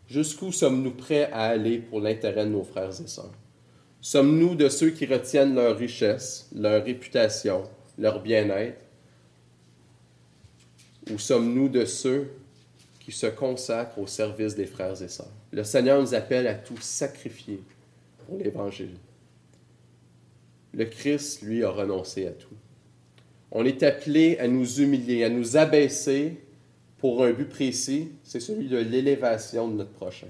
Jusqu'où 0.09 0.53
sommes-nous 0.53 0.93
prêts 0.93 1.31
à 1.31 1.43
aller 1.43 1.77
pour 1.77 2.01
l'intérêt 2.01 2.47
de 2.47 2.53
nos 2.53 2.65
frères 2.65 2.99
et 2.99 3.07
sœurs? 3.07 3.35
Sommes-nous 4.01 4.55
de 4.55 4.71
ceux 4.71 4.89
qui 4.89 5.05
retiennent 5.05 5.55
leur 5.55 5.77
richesse, 5.77 6.49
leur 6.55 6.83
réputation, 6.83 7.65
leur 7.99 8.23
bien-être? 8.23 8.81
Ou 11.13 11.19
sommes-nous 11.19 11.69
de 11.69 11.85
ceux 11.85 12.31
qui 13.07 13.13
se 13.13 13.29
consacrent 13.29 14.01
au 14.01 14.09
service 14.09 14.57
des 14.57 14.67
frères 14.67 15.01
et 15.01 15.07
sœurs? 15.07 15.31
Le 15.53 15.63
Seigneur 15.63 16.01
nous 16.01 16.13
appelle 16.13 16.49
à 16.49 16.55
tout 16.55 16.81
sacrifier 16.81 17.63
pour 18.27 18.37
l'Évangile. 18.37 18.97
Le 20.75 20.87
Christ, 20.87 21.43
lui, 21.43 21.63
a 21.63 21.71
renoncé 21.71 22.27
à 22.27 22.33
tout. 22.33 22.57
On 23.53 23.65
est 23.65 23.85
appelé 23.85 24.39
à 24.39 24.49
nous 24.49 24.81
humilier, 24.81 25.23
à 25.23 25.29
nous 25.29 25.57
abaisser 25.57 26.41
pour 26.99 27.23
un 27.23 27.31
but 27.31 27.49
précis, 27.49 28.09
c'est 28.25 28.41
celui 28.41 28.67
de 28.67 28.79
l'élévation 28.79 29.69
de 29.69 29.75
notre 29.75 29.93
prochain. 29.93 30.27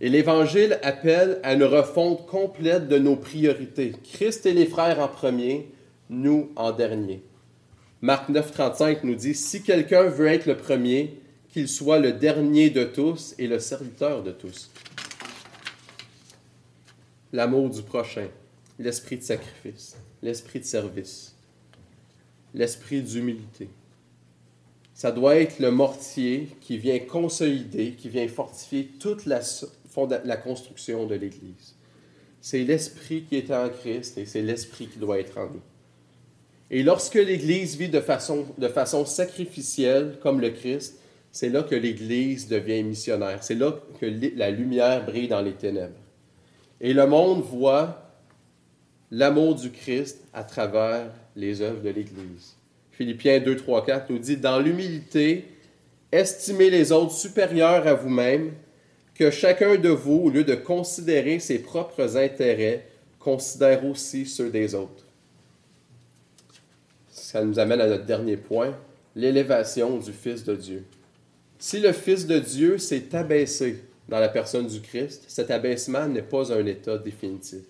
Et 0.00 0.08
l'Évangile 0.08 0.78
appelle 0.84 1.40
à 1.42 1.54
une 1.54 1.64
refonte 1.64 2.24
complète 2.26 2.86
de 2.86 2.98
nos 2.98 3.16
priorités. 3.16 3.94
Christ 4.12 4.46
et 4.46 4.52
les 4.52 4.66
frères 4.66 5.00
en 5.00 5.08
premier, 5.08 5.68
nous 6.08 6.52
en 6.54 6.70
dernier. 6.70 7.20
Marc 8.00 8.28
9, 8.28 8.52
35 8.52 9.02
nous 9.02 9.16
dit, 9.16 9.34
Si 9.34 9.64
quelqu'un 9.64 10.04
veut 10.04 10.28
être 10.28 10.46
le 10.46 10.56
premier, 10.56 11.18
qu'il 11.52 11.68
soit 11.68 11.98
le 11.98 12.12
dernier 12.12 12.70
de 12.70 12.82
tous 12.82 13.34
et 13.38 13.46
le 13.46 13.58
serviteur 13.58 14.22
de 14.22 14.32
tous. 14.32 14.70
L'amour 17.32 17.68
du 17.70 17.82
prochain, 17.82 18.28
l'esprit 18.78 19.18
de 19.18 19.22
sacrifice, 19.22 19.96
l'esprit 20.22 20.60
de 20.60 20.64
service, 20.64 21.34
l'esprit 22.54 23.02
d'humilité. 23.02 23.68
Ça 24.94 25.12
doit 25.12 25.36
être 25.36 25.58
le 25.58 25.70
mortier 25.70 26.48
qui 26.60 26.78
vient 26.78 26.98
consolider, 26.98 27.92
qui 27.92 28.08
vient 28.08 28.28
fortifier 28.28 28.90
toute 28.98 29.26
la, 29.26 29.40
la 30.24 30.36
construction 30.36 31.06
de 31.06 31.14
l'Église. 31.14 31.74
C'est 32.40 32.64
l'esprit 32.64 33.24
qui 33.24 33.36
est 33.36 33.50
en 33.50 33.68
Christ 33.68 34.16
et 34.16 34.26
c'est 34.26 34.42
l'esprit 34.42 34.88
qui 34.88 34.98
doit 34.98 35.18
être 35.18 35.38
en 35.38 35.46
nous. 35.46 35.62
Et 36.70 36.82
lorsque 36.82 37.14
l'Église 37.14 37.76
vit 37.76 37.90
de 37.90 38.00
façon, 38.00 38.46
de 38.56 38.68
façon 38.68 39.04
sacrificielle 39.04 40.18
comme 40.22 40.40
le 40.40 40.50
Christ, 40.50 40.98
c'est 41.32 41.48
là 41.48 41.62
que 41.62 41.74
l'Église 41.74 42.46
devient 42.46 42.82
missionnaire. 42.82 43.42
C'est 43.42 43.54
là 43.54 43.72
que 43.98 44.06
la 44.36 44.50
lumière 44.50 45.06
brille 45.06 45.28
dans 45.28 45.40
les 45.40 45.54
ténèbres. 45.54 45.98
Et 46.78 46.92
le 46.92 47.06
monde 47.06 47.42
voit 47.42 48.12
l'amour 49.10 49.54
du 49.54 49.70
Christ 49.70 50.18
à 50.34 50.44
travers 50.44 51.10
les 51.34 51.62
œuvres 51.62 51.80
de 51.80 51.88
l'Église. 51.88 52.54
Philippiens 52.90 53.40
2, 53.40 53.56
3, 53.56 53.86
4 53.86 54.10
nous 54.10 54.18
dit, 54.18 54.36
dans 54.36 54.60
l'humilité, 54.60 55.46
estimez 56.12 56.68
les 56.68 56.92
autres 56.92 57.14
supérieurs 57.14 57.86
à 57.86 57.94
vous-même, 57.94 58.52
que 59.14 59.30
chacun 59.30 59.76
de 59.76 59.88
vous, 59.88 60.22
au 60.24 60.30
lieu 60.30 60.44
de 60.44 60.54
considérer 60.54 61.38
ses 61.38 61.60
propres 61.60 62.16
intérêts, 62.16 62.86
considère 63.18 63.86
aussi 63.86 64.26
ceux 64.26 64.50
des 64.50 64.74
autres. 64.74 65.06
Ça 67.08 67.42
nous 67.42 67.58
amène 67.58 67.80
à 67.80 67.86
notre 67.86 68.04
dernier 68.04 68.36
point, 68.36 68.76
l'élévation 69.14 69.96
du 69.98 70.12
Fils 70.12 70.44
de 70.44 70.56
Dieu. 70.56 70.84
Si 71.64 71.78
le 71.78 71.92
Fils 71.92 72.26
de 72.26 72.40
Dieu 72.40 72.76
s'est 72.76 73.14
abaissé 73.14 73.84
dans 74.08 74.18
la 74.18 74.28
personne 74.28 74.66
du 74.66 74.80
Christ, 74.80 75.22
cet 75.28 75.48
abaissement 75.52 76.08
n'est 76.08 76.20
pas 76.20 76.52
un 76.52 76.66
état 76.66 76.98
définitif. 76.98 77.60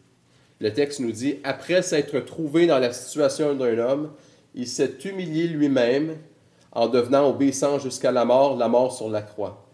Le 0.60 0.72
texte 0.72 1.00
nous 1.00 1.12
dit, 1.12 1.36
après 1.44 1.82
s'être 1.82 2.18
trouvé 2.20 2.66
dans 2.66 2.78
la 2.78 2.94
situation 2.94 3.54
d'un 3.54 3.76
homme, 3.76 4.12
il 4.54 4.66
s'est 4.66 4.94
humilié 5.04 5.46
lui-même 5.46 6.16
en 6.72 6.88
devenant 6.88 7.28
obéissant 7.28 7.78
jusqu'à 7.78 8.12
la 8.12 8.24
mort, 8.24 8.56
la 8.56 8.66
mort 8.66 8.96
sur 8.96 9.10
la 9.10 9.20
croix. 9.20 9.68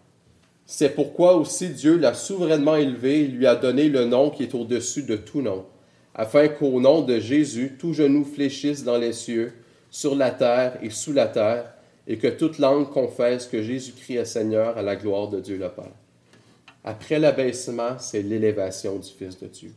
C'est 0.65 0.95
pourquoi 0.95 1.37
aussi 1.37 1.69
Dieu 1.69 1.95
l'a 1.97 2.13
souverainement 2.13 2.75
élevé 2.75 3.21
et 3.21 3.27
lui 3.27 3.47
a 3.47 3.55
donné 3.55 3.87
le 3.87 4.03
nom 4.03 4.31
qui 4.31 4.43
est 4.43 4.53
au-dessus 4.53 5.03
de 5.03 5.15
tout 5.15 5.41
nom, 5.41 5.65
afin 6.13 6.49
qu'au 6.49 6.81
nom 6.81 7.03
de 7.03 7.19
Jésus, 7.19 7.77
tout 7.79 7.93
genou 7.93 8.25
fléchisse 8.25 8.83
dans 8.83 8.97
les 8.97 9.13
cieux, 9.13 9.53
sur 9.89 10.13
la 10.13 10.31
terre 10.31 10.77
et 10.81 10.89
sous 10.89 11.13
la 11.13 11.27
terre, 11.27 11.73
et 12.09 12.17
que 12.17 12.27
toute 12.27 12.57
langue 12.57 12.89
confesse 12.89 13.45
que 13.45 13.61
Jésus-Christ 13.61 14.15
est 14.17 14.25
Seigneur 14.25 14.75
à 14.77 14.81
la 14.81 14.95
gloire 14.95 15.27
de 15.27 15.39
Dieu 15.39 15.57
le 15.57 15.69
Père. 15.69 15.93
Après 16.83 17.19
l'abaissement, 17.19 17.99
c'est 17.99 18.23
l'élévation 18.23 18.97
du 18.97 19.07
Fils 19.07 19.39
de 19.39 19.47
Dieu. 19.47 19.71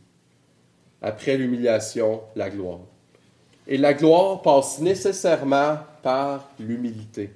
Après 1.03 1.37
l'humiliation, 1.37 2.23
la 2.35 2.49
gloire. 2.49 2.81
Et 3.69 3.77
la 3.77 3.93
gloire 3.93 4.41
passe 4.41 4.81
nécessairement 4.81 5.77
par 6.03 6.49
l'humilité. 6.59 7.31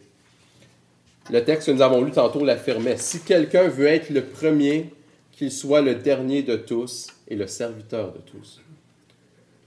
Le 1.30 1.44
texte 1.44 1.66
que 1.66 1.72
nous 1.72 1.82
avons 1.82 2.02
lu 2.02 2.10
tantôt 2.10 2.42
l'affirmait. 2.42 2.96
Si 2.96 3.20
quelqu'un 3.20 3.68
veut 3.68 3.88
être 3.88 4.08
le 4.08 4.24
premier, 4.24 4.94
qu'il 5.32 5.52
soit 5.52 5.82
le 5.82 5.96
dernier 5.96 6.42
de 6.42 6.56
tous 6.56 7.08
et 7.28 7.36
le 7.36 7.46
serviteur 7.46 8.12
de 8.12 8.18
tous. 8.18 8.62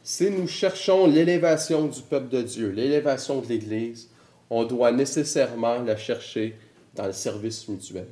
Si 0.02 0.32
nous 0.32 0.48
cherchons 0.48 1.06
l'élévation 1.06 1.86
du 1.86 2.02
peuple 2.02 2.30
de 2.30 2.42
Dieu, 2.42 2.72
l'élévation 2.72 3.42
de 3.42 3.48
l'Église, 3.48 4.10
on 4.50 4.64
doit 4.64 4.92
nécessairement 4.92 5.80
la 5.80 5.98
chercher 5.98 6.56
dans 6.96 7.06
le 7.06 7.14
service 7.14 7.68
mutuel. 7.68 8.08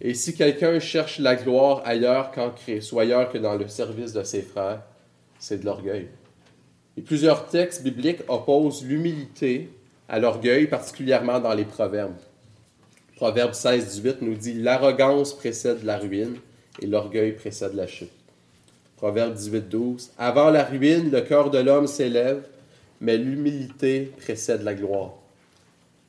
Et 0.00 0.14
si 0.14 0.34
quelqu'un 0.34 0.80
cherche 0.80 1.18
la 1.18 1.36
gloire 1.36 1.82
ailleurs 1.84 2.32
qu'en 2.32 2.50
Christ 2.50 2.92
ou 2.92 2.98
ailleurs 2.98 3.30
que 3.30 3.38
dans 3.38 3.54
le 3.54 3.68
service 3.68 4.12
de 4.12 4.24
ses 4.24 4.42
frères, 4.42 4.82
c'est 5.38 5.58
de 5.58 5.64
l'orgueil. 5.64 6.08
Et 6.96 7.02
plusieurs 7.02 7.46
textes 7.46 7.82
bibliques 7.82 8.22
opposent 8.28 8.84
l'humilité 8.84 9.70
à 10.08 10.18
l'orgueil, 10.18 10.66
particulièrement 10.66 11.40
dans 11.40 11.54
les 11.54 11.64
proverbes. 11.64 12.16
Proverbe 13.16 13.54
16, 13.54 13.86
18 14.02 14.22
nous 14.22 14.34
dit 14.34 14.54
L'arrogance 14.54 15.32
précède 15.32 15.84
la 15.84 15.98
ruine 15.98 16.36
et 16.80 16.86
l'orgueil 16.86 17.32
précède 17.32 17.74
la 17.74 17.86
chute. 17.86 18.10
Proverbe 18.96 19.34
18, 19.34 19.68
12 19.68 20.10
Avant 20.18 20.50
la 20.50 20.64
ruine, 20.64 21.10
le 21.10 21.20
cœur 21.22 21.50
de 21.50 21.58
l'homme 21.58 21.86
s'élève, 21.86 22.42
mais 23.02 23.18
l'humilité 23.18 24.12
précède 24.22 24.62
la 24.62 24.74
gloire. 24.74 25.10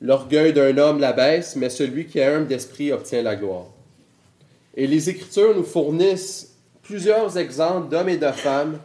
L'orgueil 0.00 0.52
d'un 0.52 0.78
homme 0.78 1.00
l'abaisse, 1.00 1.56
mais 1.56 1.68
celui 1.68 2.06
qui 2.06 2.20
est 2.20 2.24
humble 2.24 2.46
d'esprit 2.46 2.92
obtient 2.92 3.22
la 3.22 3.34
gloire. 3.34 3.66
Et 4.76 4.86
les 4.86 5.10
Écritures 5.10 5.56
nous 5.56 5.64
fournissent 5.64 6.54
plusieurs 6.82 7.36
exemples 7.36 7.90
d'hommes 7.90 8.08
et 8.08 8.16
de 8.16 8.30
femmes 8.30 8.78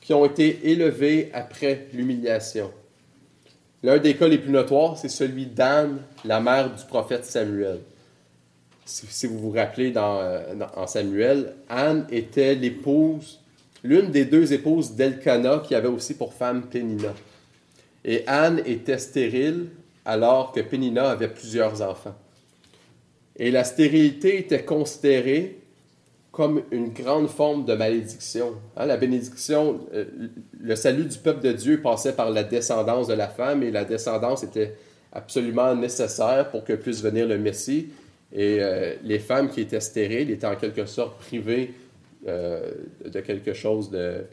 qui 0.00 0.14
ont 0.14 0.24
été 0.24 0.70
élevés 0.70 1.30
après 1.34 1.86
l'humiliation. 1.92 2.70
L'un 3.82 3.98
des 3.98 4.16
cas 4.16 4.28
les 4.28 4.38
plus 4.38 4.50
notoires, 4.50 4.96
c'est 4.96 5.10
celui 5.10 5.44
d'Anne, 5.44 5.98
la 6.24 6.40
mère 6.40 6.74
du 6.74 6.82
prophète 6.84 7.26
Samuel. 7.26 7.80
Si, 8.86 9.26
vous 9.26 9.38
vous 9.38 9.50
rappelez 9.50 9.90
dans, 9.90 10.20
euh, 10.20 10.54
en 10.76 10.86
Samuel, 10.86 11.54
Anne 11.68 12.06
était 12.10 12.54
l'épouse, 12.54 13.40
l'une 13.82 14.10
des 14.10 14.24
deux 14.24 14.52
épouses 14.52 14.92
d'Elkanah 14.92 15.62
qui 15.66 15.74
avait 15.74 15.88
aussi 15.88 16.14
pour 16.14 16.32
femme 16.32 16.62
Pénina. 16.70 17.12
Et 18.04 18.24
Anne 18.26 18.62
était 18.66 18.98
stérile 18.98 19.66
alors 20.04 20.52
que 20.52 20.60
Pénina 20.60 21.10
avait 21.10 21.28
plusieurs 21.28 21.80
enfants. 21.82 22.14
Et 23.36 23.50
la 23.50 23.64
stérilité 23.64 24.38
était 24.38 24.64
considérée 24.64 25.58
comme 26.30 26.62
une 26.72 26.92
grande 26.92 27.28
forme 27.28 27.64
de 27.64 27.74
malédiction. 27.74 28.54
Hein, 28.76 28.86
la 28.86 28.96
bénédiction, 28.96 29.80
euh, 29.94 30.04
le 30.60 30.76
salut 30.76 31.04
du 31.04 31.16
peuple 31.18 31.40
de 31.40 31.52
Dieu 31.52 31.80
passait 31.80 32.12
par 32.12 32.30
la 32.30 32.42
descendance 32.42 33.06
de 33.06 33.14
la 33.14 33.28
femme 33.28 33.62
et 33.62 33.70
la 33.70 33.84
descendance 33.84 34.42
était 34.42 34.74
absolument 35.12 35.74
nécessaire 35.76 36.50
pour 36.50 36.64
que 36.64 36.72
puisse 36.72 37.02
venir 37.02 37.26
le 37.28 37.38
Messie. 37.38 37.90
Et 38.32 38.58
euh, 38.60 38.94
les 39.04 39.20
femmes 39.20 39.48
qui 39.48 39.60
étaient 39.60 39.80
stériles 39.80 40.30
étaient 40.30 40.46
en 40.46 40.56
quelque 40.56 40.86
sorte 40.86 41.18
privées 41.20 41.72
euh, 42.26 42.72
de 43.04 43.20
quelque 43.20 43.52
chose 43.52 43.90
de, 43.90 44.24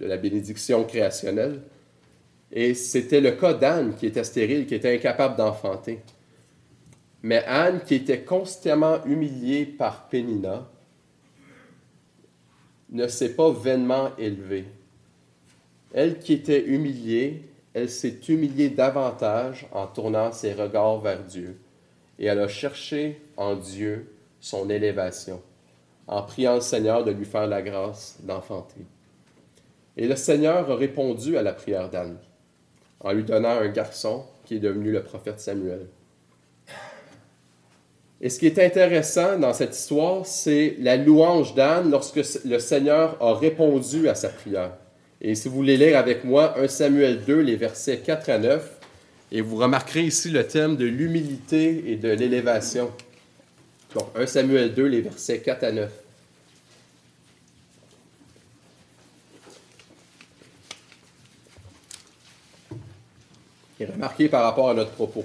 la 0.00 0.16
bénédiction 0.16 0.84
créationnelle. 0.84 1.60
Et 2.56 2.74
c'était 2.74 3.20
le 3.20 3.32
cas 3.32 3.52
d'Anne 3.52 3.96
qui 3.96 4.06
était 4.06 4.22
stérile, 4.22 4.66
qui 4.66 4.76
était 4.76 4.94
incapable 4.94 5.36
d'enfanter. 5.36 6.00
Mais 7.22 7.42
Anne, 7.46 7.80
qui 7.84 7.96
était 7.96 8.22
constamment 8.22 9.04
humiliée 9.04 9.66
par 9.66 10.08
Pénina, 10.08 10.68
ne 12.90 13.08
s'est 13.08 13.34
pas 13.34 13.50
vainement 13.50 14.10
élevée. 14.18 14.66
Elle 15.92 16.20
qui 16.20 16.34
était 16.34 16.64
humiliée, 16.64 17.42
elle 17.72 17.90
s'est 17.90 18.20
humiliée 18.28 18.68
davantage 18.68 19.66
en 19.72 19.88
tournant 19.88 20.30
ses 20.30 20.52
regards 20.52 21.00
vers 21.00 21.24
Dieu, 21.24 21.58
et 22.20 22.26
elle 22.26 22.38
a 22.38 22.46
cherché 22.46 23.20
en 23.36 23.56
Dieu 23.56 24.14
son 24.38 24.70
élévation, 24.70 25.42
en 26.06 26.22
priant 26.22 26.56
le 26.56 26.60
Seigneur 26.60 27.04
de 27.04 27.10
lui 27.10 27.24
faire 27.24 27.48
la 27.48 27.62
grâce 27.62 28.18
d'enfanter. 28.22 28.84
Et 29.96 30.06
le 30.06 30.14
Seigneur 30.14 30.70
a 30.70 30.76
répondu 30.76 31.36
à 31.36 31.42
la 31.42 31.52
prière 31.52 31.90
d'Anne, 31.90 32.18
en 33.04 33.12
lui 33.12 33.22
donnant 33.22 33.60
un 33.60 33.68
garçon 33.68 34.24
qui 34.44 34.56
est 34.56 34.60
devenu 34.60 34.90
le 34.90 35.02
prophète 35.02 35.38
Samuel. 35.38 35.86
Et 38.20 38.30
ce 38.30 38.38
qui 38.38 38.46
est 38.46 38.58
intéressant 38.58 39.38
dans 39.38 39.52
cette 39.52 39.76
histoire, 39.76 40.24
c'est 40.24 40.76
la 40.80 40.96
louange 40.96 41.54
d'Anne 41.54 41.90
lorsque 41.90 42.20
le 42.44 42.58
Seigneur 42.58 43.22
a 43.22 43.34
répondu 43.34 44.08
à 44.08 44.14
sa 44.14 44.30
prière. 44.30 44.72
Et 45.20 45.34
si 45.34 45.48
vous 45.48 45.56
voulez 45.56 45.76
lire 45.76 45.98
avec 45.98 46.24
moi 46.24 46.58
1 46.58 46.68
Samuel 46.68 47.24
2, 47.24 47.40
les 47.40 47.56
versets 47.56 47.98
4 47.98 48.30
à 48.30 48.38
9, 48.38 48.70
et 49.32 49.40
vous 49.42 49.56
remarquerez 49.56 50.02
ici 50.02 50.30
le 50.30 50.46
thème 50.46 50.76
de 50.76 50.86
l'humilité 50.86 51.84
et 51.92 51.96
de 51.96 52.08
l'élévation. 52.08 52.90
Donc 53.94 54.06
1 54.14 54.26
Samuel 54.26 54.74
2, 54.74 54.84
les 54.86 55.00
versets 55.02 55.40
4 55.40 55.64
à 55.64 55.72
9. 55.72 56.03
Et 63.80 63.86
remarquez 63.86 64.28
par 64.28 64.44
rapport 64.44 64.70
à 64.70 64.74
notre 64.74 64.92
propos. 64.92 65.24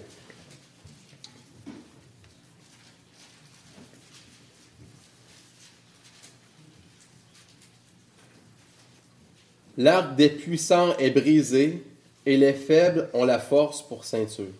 L'arc 9.77 10.15
des 10.17 10.27
puissants 10.27 10.97
est 10.97 11.11
brisé 11.11 11.83
et 12.25 12.35
les 12.35 12.51
faibles 12.51 13.09
ont 13.13 13.23
la 13.23 13.39
force 13.39 13.81
pour 13.81 14.03
ceinture. 14.03 14.51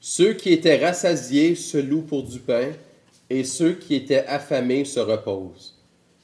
Ceux 0.00 0.32
qui 0.34 0.52
étaient 0.52 0.84
rassasiés 0.84 1.54
se 1.54 1.78
louent 1.78 2.02
pour 2.02 2.24
du 2.24 2.40
pain 2.40 2.70
et 3.30 3.44
ceux 3.44 3.74
qui 3.74 3.94
étaient 3.94 4.26
affamés 4.26 4.84
se 4.84 4.98
reposent. 4.98 5.76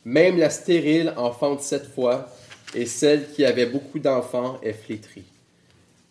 Même 0.05 0.37
la 0.37 0.50
stérile 0.50 1.14
enfante 1.17 1.61
sept 1.61 1.87
fois 1.87 2.29
et 2.75 2.87
celle 2.87 3.31
qui 3.31 3.45
avait 3.45 3.67
beaucoup 3.67 4.00
d'enfants 4.00 4.59
est 4.62 4.73
flétrie. 4.73 5.31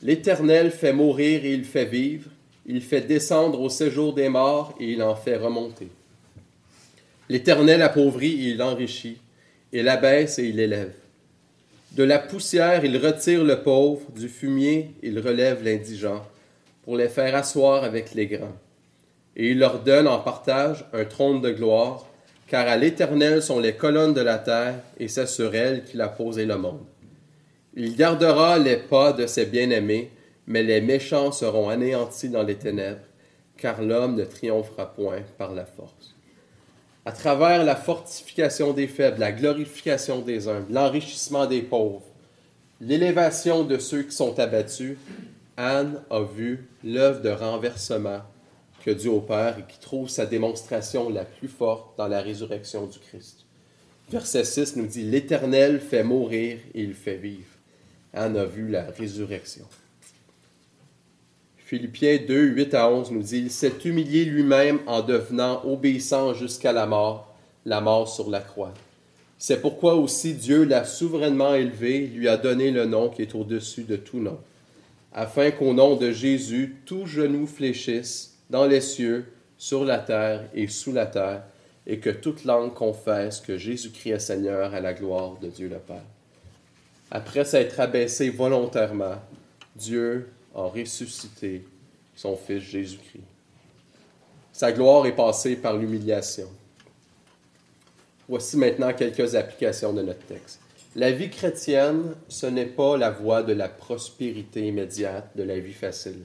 L'Éternel 0.03 0.71
fait 0.71 0.93
mourir 0.93 1.45
et 1.45 1.53
il 1.53 1.63
fait 1.63 1.85
vivre, 1.85 2.29
il 2.65 2.81
fait 2.81 3.01
descendre 3.01 3.61
au 3.61 3.69
séjour 3.69 4.13
des 4.13 4.29
morts 4.29 4.75
et 4.79 4.91
il 4.91 5.03
en 5.03 5.15
fait 5.15 5.37
remonter. 5.37 5.89
L'Éternel 7.29 7.81
appauvrit 7.81 8.47
et 8.47 8.51
il 8.51 8.61
enrichit, 8.61 9.17
et 9.71 9.83
l'abaisse 9.83 10.39
et 10.39 10.45
il 10.45 10.59
élève. 10.59 10.93
De 11.91 12.03
la 12.03 12.19
poussière, 12.19 12.83
il 12.83 12.97
retire 12.97 13.43
le 13.43 13.61
pauvre, 13.61 14.01
du 14.15 14.27
fumier, 14.27 14.91
il 15.03 15.19
relève 15.19 15.63
l'indigent, 15.63 16.25
pour 16.83 16.97
les 16.97 17.09
faire 17.09 17.35
asseoir 17.35 17.83
avec 17.83 18.13
les 18.13 18.27
grands. 18.27 18.57
Et 19.35 19.51
il 19.51 19.59
leur 19.59 19.79
donne 19.79 20.07
en 20.07 20.19
partage 20.19 20.85
un 20.93 21.05
trône 21.05 21.41
de 21.41 21.51
gloire, 21.51 22.07
car 22.47 22.67
à 22.67 22.75
l'Éternel 22.75 23.43
sont 23.43 23.59
les 23.59 23.73
colonnes 23.73 24.13
de 24.13 24.21
la 24.21 24.39
terre, 24.39 24.75
et 24.99 25.07
c'est 25.07 25.27
sur 25.27 25.53
elles 25.53 25.83
qu'il 25.83 26.01
a 26.01 26.09
posé 26.09 26.45
le 26.45 26.57
monde. 26.57 26.85
Il 27.75 27.95
gardera 27.95 28.57
les 28.59 28.77
pas 28.77 29.13
de 29.13 29.25
ses 29.27 29.45
bien-aimés, 29.45 30.11
mais 30.47 30.63
les 30.63 30.81
méchants 30.81 31.31
seront 31.31 31.69
anéantis 31.69 32.29
dans 32.29 32.43
les 32.43 32.55
ténèbres, 32.55 33.05
car 33.57 33.81
l'homme 33.81 34.15
ne 34.15 34.25
triomphera 34.25 34.93
point 34.93 35.21
par 35.37 35.53
la 35.53 35.65
force 35.65 36.15
à 37.05 37.11
travers 37.11 37.63
la 37.63 37.75
fortification 37.75 38.73
des 38.73 38.87
faibles, 38.87 39.19
la 39.19 39.31
glorification 39.31 40.21
des 40.21 40.47
humbles, 40.47 40.71
l'enrichissement 40.71 41.47
des 41.47 41.61
pauvres, 41.61 42.05
l'élévation 42.79 43.63
de 43.63 43.77
ceux 43.77 44.03
qui 44.03 44.15
sont 44.15 44.39
abattus, 44.39 44.97
Anne 45.57 46.01
a 46.09 46.21
vu 46.21 46.67
l'œuvre 46.83 47.21
de 47.21 47.29
renversement 47.29 48.21
que 48.85 48.91
Dieu 48.91 49.11
opère 49.11 49.57
et 49.59 49.71
qui 49.71 49.79
trouve 49.79 50.09
sa 50.09 50.25
démonstration 50.25 51.09
la 51.09 51.25
plus 51.25 51.47
forte 51.47 51.97
dans 51.97 52.07
la 52.07 52.21
résurrection 52.21 52.85
du 52.87 52.99
Christ. 52.99 53.45
Verset 54.09 54.43
6 54.43 54.75
nous 54.75 54.87
dit, 54.87 55.03
L'Éternel 55.03 55.79
fait 55.79 56.03
mourir 56.03 56.57
et 56.73 56.81
il 56.81 56.93
fait 56.93 57.17
vivre. 57.17 57.50
Anne 58.13 58.37
a 58.37 58.45
vu 58.45 58.67
la 58.67 58.83
résurrection. 58.97 59.65
Philippiens 61.57 62.19
2, 62.27 62.41
8 62.47 62.73
à 62.73 62.89
11 62.89 63.11
nous 63.11 63.23
dit, 63.23 63.37
Il 63.39 63.49
s'est 63.49 63.71
humilié 63.85 64.25
lui-même 64.25 64.79
en 64.87 65.01
devenant 65.01 65.63
obéissant 65.65 66.33
jusqu'à 66.33 66.73
la 66.73 66.85
mort, 66.85 67.33
la 67.65 67.79
mort 67.79 68.09
sur 68.09 68.29
la 68.29 68.41
croix. 68.41 68.73
C'est 69.37 69.61
pourquoi 69.61 69.95
aussi 69.95 70.33
Dieu 70.33 70.65
l'a 70.65 70.83
souverainement 70.83 71.55
élevé, 71.55 71.99
lui 72.07 72.27
a 72.27 72.35
donné 72.35 72.71
le 72.71 72.85
nom 72.85 73.09
qui 73.09 73.21
est 73.21 73.33
au-dessus 73.33 73.83
de 73.83 73.95
tout 73.95 74.19
nom, 74.19 74.37
afin 75.13 75.51
qu'au 75.51 75.73
nom 75.73 75.95
de 75.95 76.11
Jésus, 76.11 76.75
tout 76.85 77.05
genou 77.05 77.47
fléchisse 77.47 78.37
dans 78.49 78.65
les 78.65 78.81
cieux, 78.81 79.25
sur 79.57 79.85
la 79.85 79.99
terre 79.99 80.49
et 80.53 80.67
sous 80.67 80.91
la 80.91 81.05
terre, 81.05 81.43
et 81.87 81.99
que 81.99 82.09
toute 82.09 82.45
langue 82.45 82.73
confesse 82.73 83.39
que 83.39 83.57
Jésus-Christ 83.57 84.11
est 84.11 84.19
Seigneur 84.19 84.73
à 84.73 84.81
la 84.81 84.93
gloire 84.93 85.37
de 85.39 85.47
Dieu 85.47 85.69
le 85.69 85.77
Père. 85.77 86.03
Après 87.11 87.43
s'être 87.43 87.77
abaissé 87.81 88.29
volontairement, 88.29 89.15
Dieu 89.75 90.29
a 90.55 90.63
ressuscité 90.63 91.65
son 92.15 92.37
Fils 92.37 92.63
Jésus-Christ. 92.63 93.23
Sa 94.53 94.71
gloire 94.71 95.05
est 95.05 95.15
passée 95.15 95.57
par 95.57 95.75
l'humiliation. 95.75 96.47
Voici 98.29 98.55
maintenant 98.55 98.93
quelques 98.93 99.35
applications 99.35 99.91
de 99.91 100.03
notre 100.03 100.25
texte. 100.25 100.61
La 100.95 101.11
vie 101.11 101.29
chrétienne, 101.29 102.15
ce 102.29 102.45
n'est 102.45 102.65
pas 102.65 102.95
la 102.95 103.11
voie 103.11 103.43
de 103.43 103.53
la 103.53 103.67
prospérité 103.67 104.67
immédiate, 104.67 105.35
de 105.35 105.43
la 105.43 105.59
vie 105.59 105.73
facile. 105.73 106.21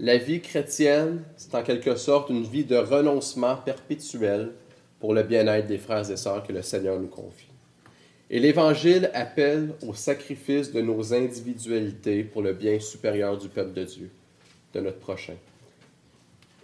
La 0.00 0.16
vie 0.16 0.40
chrétienne, 0.40 1.22
c'est 1.36 1.54
en 1.54 1.62
quelque 1.62 1.94
sorte 1.94 2.30
une 2.30 2.44
vie 2.44 2.64
de 2.64 2.76
renoncement 2.76 3.56
perpétuel 3.56 4.52
pour 4.98 5.14
le 5.14 5.22
bien-être 5.22 5.66
des 5.66 5.78
frères 5.78 6.10
et 6.10 6.16
sœurs 6.16 6.42
que 6.44 6.52
le 6.52 6.62
Seigneur 6.62 6.98
nous 6.98 7.08
confie. 7.08 7.49
Et 8.32 8.38
l'Évangile 8.38 9.10
appelle 9.12 9.74
au 9.84 9.92
sacrifice 9.92 10.70
de 10.72 10.80
nos 10.80 11.12
individualités 11.12 12.22
pour 12.22 12.42
le 12.42 12.52
bien 12.52 12.78
supérieur 12.78 13.36
du 13.36 13.48
peuple 13.48 13.72
de 13.72 13.84
Dieu, 13.84 14.10
de 14.72 14.80
notre 14.80 14.98
prochain. 14.98 15.34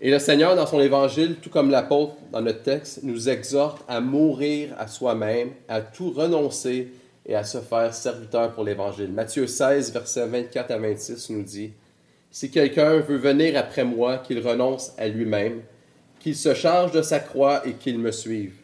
Et 0.01 0.13
le 0.13 0.21
Seigneur, 0.21 0.55
dans 0.55 0.67
son 0.67 0.79
Évangile, 0.79 1.37
tout 1.43 1.51
comme 1.51 1.71
l'apôtre 1.73 2.15
dans 2.31 2.41
notre 2.41 2.63
texte, 2.63 3.01
nous 3.03 3.29
exhorte 3.29 3.83
à 3.89 4.01
mourir 4.01 4.77
à 4.79 4.87
soi-même, 4.87 5.51
à 5.67 5.81
tout 5.81 6.11
renoncer 6.11 6.93
et 7.25 7.35
à 7.35 7.43
se 7.43 7.59
faire 7.59 7.93
serviteur 7.93 8.53
pour 8.53 8.63
l'Évangile. 8.63 9.11
Matthieu 9.11 9.49
16, 9.49 9.93
versets 9.93 10.27
24 10.27 10.71
à 10.71 10.79
26 10.79 11.31
nous 11.31 11.43
dit, 11.43 11.73
Si 12.31 12.53
quelqu'un 12.53 13.01
veut 13.01 13.17
venir 13.17 13.59
après 13.59 13.85
moi, 13.85 14.19
qu'il 14.19 14.39
renonce 14.39 14.93
à 14.99 15.09
lui-même, 15.09 15.63
qu'il 16.21 16.37
se 16.37 16.55
charge 16.55 16.93
de 16.93 17.03
sa 17.03 17.19
croix 17.19 17.67
et 17.67 17.73
qu'il 17.73 17.99
me 17.99 18.13
suive 18.13 18.55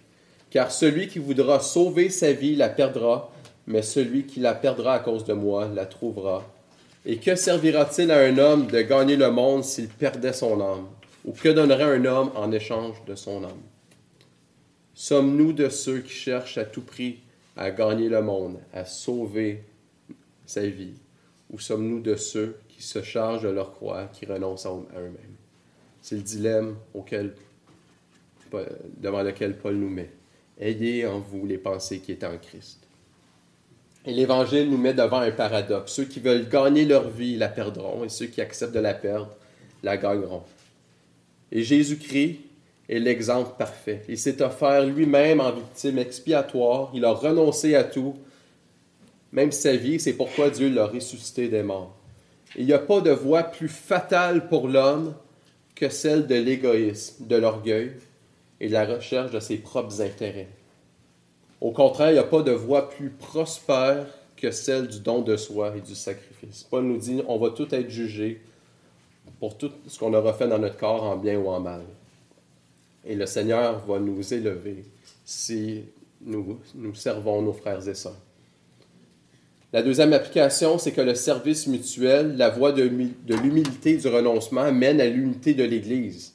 car 0.53 0.71
celui 0.71 1.09
qui 1.09 1.19
voudra 1.19 1.61
sauver 1.61 2.11
sa 2.11 2.31
vie 2.35 2.55
la 2.55 2.69
perdra, 2.69 3.33
mais 3.67 3.81
celui 3.81 4.27
qui 4.27 4.39
la 4.39 4.55
perdra 4.55 4.95
à 4.95 4.99
cause 4.99 5.25
de 5.25 5.33
moi 5.33 5.67
la 5.75 5.87
trouvera. 5.87 6.45
Et 7.07 7.17
que 7.17 7.35
servira-t-il 7.35 8.11
à 8.11 8.19
un 8.19 8.37
homme 8.37 8.67
de 8.67 8.83
gagner 8.83 9.17
le 9.17 9.31
monde 9.31 9.65
s'il 9.65 9.89
perdait 9.89 10.35
son 10.35 10.61
âme? 10.61 10.89
Ou 11.25 11.33
que 11.33 11.49
donnerait 11.49 11.97
un 11.97 12.05
homme 12.05 12.33
en 12.35 12.53
échange 12.53 13.03
de 13.07 13.15
son 13.15 13.43
âme? 13.45 13.63
Sommes-nous 14.93 15.55
de 15.55 15.71
ceux 15.71 16.01
qui 16.01 16.13
cherchent 16.13 16.59
à 16.59 16.67
tout 16.67 16.83
prix 16.83 17.21
à 17.57 17.71
gagner 17.71 18.11
le 18.11 18.21
monde, 18.21 18.59
à 18.75 18.85
sauver 18.85 19.65
sa 20.45 20.67
vie? 20.67 20.97
Ou 21.51 21.59
sommes-nous 21.59 22.01
de 22.01 22.15
ceux 22.15 22.59
qui 22.69 22.83
se 22.83 23.01
chargent 23.01 23.45
de 23.45 23.49
leur 23.49 23.73
croix, 23.73 24.11
qui 24.13 24.27
renoncent 24.27 24.67
à 24.67 24.71
eux-mêmes? 24.99 25.37
C'est 26.03 26.17
le 26.17 26.23
dilemme 26.23 26.77
auquel, 26.93 27.33
devant 28.99 29.23
lequel 29.23 29.57
Paul 29.57 29.77
nous 29.77 29.89
met. 29.89 30.11
Ayez 30.61 31.07
en 31.07 31.19
vous 31.21 31.47
les 31.47 31.59
pensées 31.59 32.01
qui 32.01 32.13
est 32.13 32.25
en 32.25 32.37
Christ. 32.39 32.79
Et 34.05 34.13
l'Évangile 34.13 34.69
nous 34.69 34.79
met 34.79 34.95
devant 34.95 35.21
un 35.21 35.31
paradoxe. 35.31 35.93
Ceux 35.93 36.05
qui 36.05 36.21
veulent 36.21 36.49
gagner 36.49 36.85
leur 36.85 37.09
vie 37.09 37.37
la 37.37 37.49
perdront, 37.49 38.05
et 38.05 38.09
ceux 38.09 38.27
qui 38.27 38.41
acceptent 38.41 38.75
de 38.75 38.81
la 38.81 38.95
perdre 38.95 39.37
la 39.83 39.97
gagneront. 39.97 40.43
Et 41.51 41.63
Jésus-Christ 41.63 42.41
est 42.89 42.99
l'exemple 42.99 43.53
parfait. 43.59 44.03
Il 44.09 44.19
s'est 44.19 44.43
offert 44.43 44.85
lui-même 44.85 45.41
en 45.41 45.53
victime 45.53 45.99
expiatoire. 45.99 46.91
Il 46.95 47.05
a 47.05 47.13
renoncé 47.13 47.75
à 47.75 47.85
tout, 47.85 48.15
même 49.33 49.53
sa 49.53 49.77
vie. 49.77 50.01
C'est 50.01 50.15
pourquoi 50.15 50.51
Dieu 50.51 50.69
l'a 50.69 50.87
ressuscité 50.87 51.49
des 51.49 51.63
morts. 51.63 51.97
Il 52.57 52.67
n'y 52.67 52.73
a 52.73 52.79
pas 52.79 53.01
de 53.01 53.11
voie 53.11 53.45
plus 53.45 53.69
fatale 53.69 54.49
pour 54.49 54.69
l'homme 54.69 55.15
que 55.75 55.89
celle 55.89 56.27
de 56.27 56.35
l'égoïsme, 56.35 57.27
de 57.27 57.37
l'orgueil 57.37 57.93
et 58.63 58.69
de 58.69 58.73
la 58.73 58.87
recherche 58.87 59.33
de 59.33 59.41
ses 59.41 59.57
propres 59.57 60.01
intérêts. 60.01 60.49
Au 61.61 61.73
contraire, 61.73 62.11
il 62.11 62.15
n'y 62.15 62.19
a 62.21 62.25
pas 62.25 62.43
de 62.43 62.53
voie 62.53 62.89
plus 62.89 63.11
prospère 63.11 64.07
que 64.37 64.53
celle 64.53 64.87
du 64.87 65.01
don 65.01 65.21
de 65.21 65.37
soi 65.37 65.75
et 65.77 65.81
du 65.81 65.97
sacrifice. 65.97 66.63
Paul 66.71 66.85
nous 66.85 66.97
dit, 66.97 67.23
on 67.27 67.39
va 67.39 67.51
tout 67.51 67.73
être 67.75 67.91
jugé 67.91 68.41
pour 69.41 69.59
tout 69.59 69.73
ce 69.89 69.99
qu'on 69.99 70.15
aura 70.15 70.33
fait 70.33 70.47
dans 70.47 70.61
notre 70.61 70.77
corps 70.77 71.03
en 71.03 71.17
bien 71.17 71.39
ou 71.39 71.49
en 71.49 71.59
mal. 71.59 71.83
Et 73.05 73.17
le 73.17 73.27
Seigneur 73.27 73.85
va 73.85 73.99
nous 73.99 74.33
élever 74.33 74.85
si 75.25 75.83
nous, 76.25 76.61
servons 76.95 77.43
nos 77.43 77.53
frères 77.53 77.87
et 77.89 77.95
sœurs. 77.95 78.19
La 79.73 79.83
deuxième 79.83 80.13
application, 80.13 80.79
c'est 80.79 80.93
que 80.93 81.01
le 81.01 81.17
service 81.17 81.67
mutuel, 81.67 82.37
la 82.37 82.51
voie 82.51 82.71
de, 82.71 82.85
de 82.87 83.35
l'humilité 83.35 83.97
du 83.97 84.07
renoncement, 84.07 84.71
mène 84.71 85.01
à 85.01 85.07
l'unité 85.07 85.55
de 85.55 85.65
l'Église. 85.65 86.32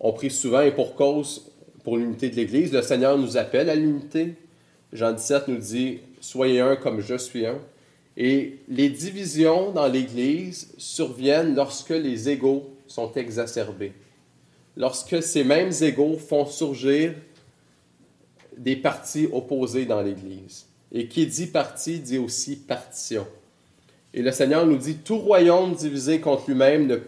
On 0.00 0.12
prie 0.12 0.30
souvent 0.30 0.62
et 0.62 0.72
pour 0.72 0.94
cause, 0.94 1.50
pour 1.84 1.98
l'unité 1.98 2.30
de 2.30 2.36
l'Église, 2.36 2.72
le 2.72 2.80
Seigneur 2.80 3.18
nous 3.18 3.36
appelle 3.36 3.68
à 3.68 3.74
l'unité. 3.74 4.34
Jean 4.92 5.12
17 5.12 5.48
nous 5.48 5.58
dit 5.58 5.98
Soyez 6.20 6.60
un 6.60 6.76
comme 6.76 7.00
je 7.00 7.16
suis 7.16 7.46
un. 7.46 7.58
Et 8.16 8.58
les 8.68 8.88
divisions 8.88 9.72
dans 9.72 9.86
l'Église 9.86 10.72
surviennent 10.78 11.54
lorsque 11.54 11.90
les 11.90 12.28
égaux 12.28 12.70
sont 12.86 13.12
exacerbés. 13.12 13.92
Lorsque 14.76 15.22
ces 15.22 15.44
mêmes 15.44 15.72
égaux 15.82 16.16
font 16.16 16.46
surgir 16.46 17.14
des 18.56 18.76
partis 18.76 19.28
opposés 19.32 19.84
dans 19.84 20.02
l'Église. 20.02 20.66
Et 20.92 21.06
qui 21.08 21.26
dit 21.26 21.46
parti 21.46 22.00
dit 22.00 22.18
aussi 22.18 22.56
partition. 22.56 23.26
Et 24.12 24.22
le 24.22 24.32
Seigneur 24.32 24.66
nous 24.66 24.76
dit, 24.76 24.96
tout 24.96 25.18
royaume 25.18 25.74
divisé 25.74 26.20
contre 26.20 26.44
lui-même 26.48 27.00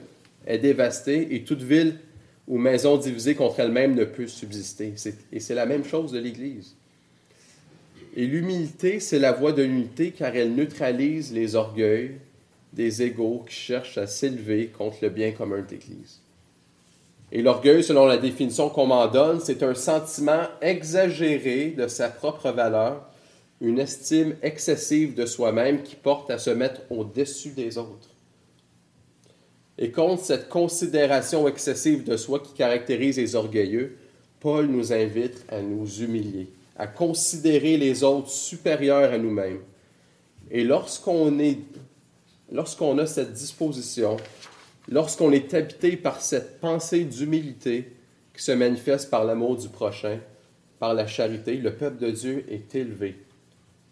est 0.46 0.58
dévasté 0.58 1.34
et 1.34 1.42
toute 1.42 1.62
ville 1.62 1.98
ou 2.52 2.58
maison 2.58 2.98
divisée 2.98 3.34
contre 3.34 3.60
elle-même 3.60 3.94
ne 3.94 4.04
peut 4.04 4.26
subsister. 4.26 4.92
Et 5.32 5.40
c'est 5.40 5.54
la 5.54 5.64
même 5.64 5.86
chose 5.86 6.12
de 6.12 6.18
l'Église. 6.18 6.74
Et 8.14 8.26
l'humilité, 8.26 9.00
c'est 9.00 9.18
la 9.18 9.32
voie 9.32 9.52
de 9.52 9.62
l'unité 9.62 10.10
car 10.10 10.36
elle 10.36 10.54
neutralise 10.54 11.32
les 11.32 11.54
orgueils 11.54 12.18
des 12.74 13.00
égaux 13.00 13.42
qui 13.48 13.54
cherchent 13.54 13.96
à 13.96 14.06
s'élever 14.06 14.66
contre 14.66 14.98
le 15.00 15.08
bien 15.08 15.32
commun 15.32 15.62
de 15.62 15.70
l'Église. 15.70 16.20
Et 17.32 17.40
l'orgueil, 17.40 17.82
selon 17.82 18.04
la 18.04 18.18
définition 18.18 18.68
qu'on 18.68 18.84
m'en 18.84 19.06
donne, 19.06 19.40
c'est 19.40 19.62
un 19.62 19.74
sentiment 19.74 20.42
exagéré 20.60 21.68
de 21.70 21.88
sa 21.88 22.10
propre 22.10 22.50
valeur 22.50 23.08
une 23.62 23.78
estime 23.78 24.36
excessive 24.42 25.14
de 25.14 25.24
soi-même 25.24 25.82
qui 25.82 25.96
porte 25.96 26.30
à 26.30 26.36
se 26.36 26.50
mettre 26.50 26.82
au-dessus 26.90 27.52
des 27.52 27.78
autres. 27.78 28.11
Et 29.78 29.90
contre 29.90 30.24
cette 30.24 30.48
considération 30.48 31.48
excessive 31.48 32.04
de 32.04 32.16
soi 32.16 32.40
qui 32.40 32.52
caractérise 32.52 33.16
les 33.16 33.34
orgueilleux, 33.34 33.96
Paul 34.40 34.66
nous 34.66 34.92
invite 34.92 35.44
à 35.48 35.62
nous 35.62 35.86
humilier, 36.00 36.48
à 36.76 36.86
considérer 36.86 37.76
les 37.76 38.02
autres 38.04 38.30
supérieurs 38.30 39.12
à 39.12 39.18
nous-mêmes. 39.18 39.60
Et 40.50 40.64
lorsqu'on 40.64 41.38
est 41.38 41.58
lorsqu'on 42.52 42.98
a 42.98 43.06
cette 43.06 43.32
disposition, 43.32 44.16
lorsqu'on 44.88 45.32
est 45.32 45.54
habité 45.54 45.96
par 45.96 46.20
cette 46.20 46.60
pensée 46.60 47.04
d'humilité 47.04 47.96
qui 48.34 48.42
se 48.42 48.52
manifeste 48.52 49.10
par 49.10 49.24
l'amour 49.24 49.56
du 49.56 49.68
prochain, 49.68 50.20
par 50.78 50.94
la 50.94 51.06
charité, 51.06 51.56
le 51.56 51.74
peuple 51.74 51.98
de 51.98 52.10
Dieu 52.10 52.44
est 52.48 52.74
élevé 52.74 53.16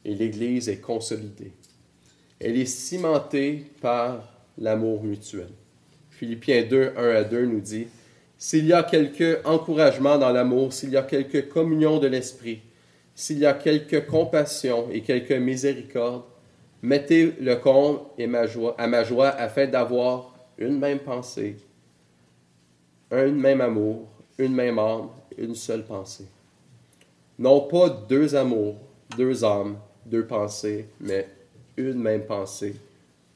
et 0.05 0.14
l'Église 0.14 0.69
est 0.69 0.81
consolidée. 0.81 1.53
Elle 2.38 2.59
est 2.59 2.66
cimentée 2.66 3.66
par 3.81 4.29
l'amour 4.59 5.03
mutuel. 5.03 5.49
Philippiens 6.20 6.64
2, 6.64 6.92
1 6.98 7.14
à 7.16 7.24
2 7.24 7.46
nous 7.46 7.61
dit, 7.61 7.87
S'il 8.37 8.66
y 8.66 8.74
a 8.74 8.83
quelque 8.83 9.40
encouragement 9.46 10.18
dans 10.18 10.30
l'amour, 10.30 10.70
s'il 10.70 10.90
y 10.90 10.98
a 10.98 11.02
quelque 11.02 11.38
communion 11.38 11.98
de 11.98 12.09
l'esprit, 12.09 12.61
s'il 13.14 13.38
y 13.38 13.46
a 13.46 13.54
quelque 13.54 13.96
compassion 13.96 14.88
et 14.92 15.00
quelque 15.00 15.33
miséricorde, 15.33 16.24
mettez 16.83 17.35
le 17.40 17.56
compte 17.56 18.02
et 18.18 18.24
à 18.24 18.87
ma 18.87 19.02
joie 19.02 19.28
afin 19.30 19.66
d'avoir 19.66 20.35
une 20.59 20.78
même 20.78 20.98
pensée, 20.98 21.56
un 23.11 23.28
même 23.28 23.62
amour, 23.62 24.06
une 24.37 24.52
même 24.52 24.78
âme, 24.78 25.09
une 25.38 25.54
seule 25.54 25.87
pensée. 25.87 26.26
Non 27.38 27.62
pas 27.62 27.88
deux 27.88 28.35
amours, 28.35 28.76
deux 29.16 29.42
âmes, 29.42 29.78
deux 30.04 30.26
pensées, 30.26 30.85
mais 31.00 31.26
une 31.78 31.94
même 31.94 32.26
pensée, 32.26 32.76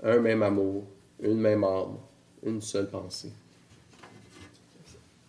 un 0.02 0.18
même 0.18 0.42
amour, 0.42 0.84
une 1.22 1.40
même 1.40 1.64
âme, 1.64 1.96
une 2.44 2.60
seule 2.60 2.88
pensée. 2.88 3.32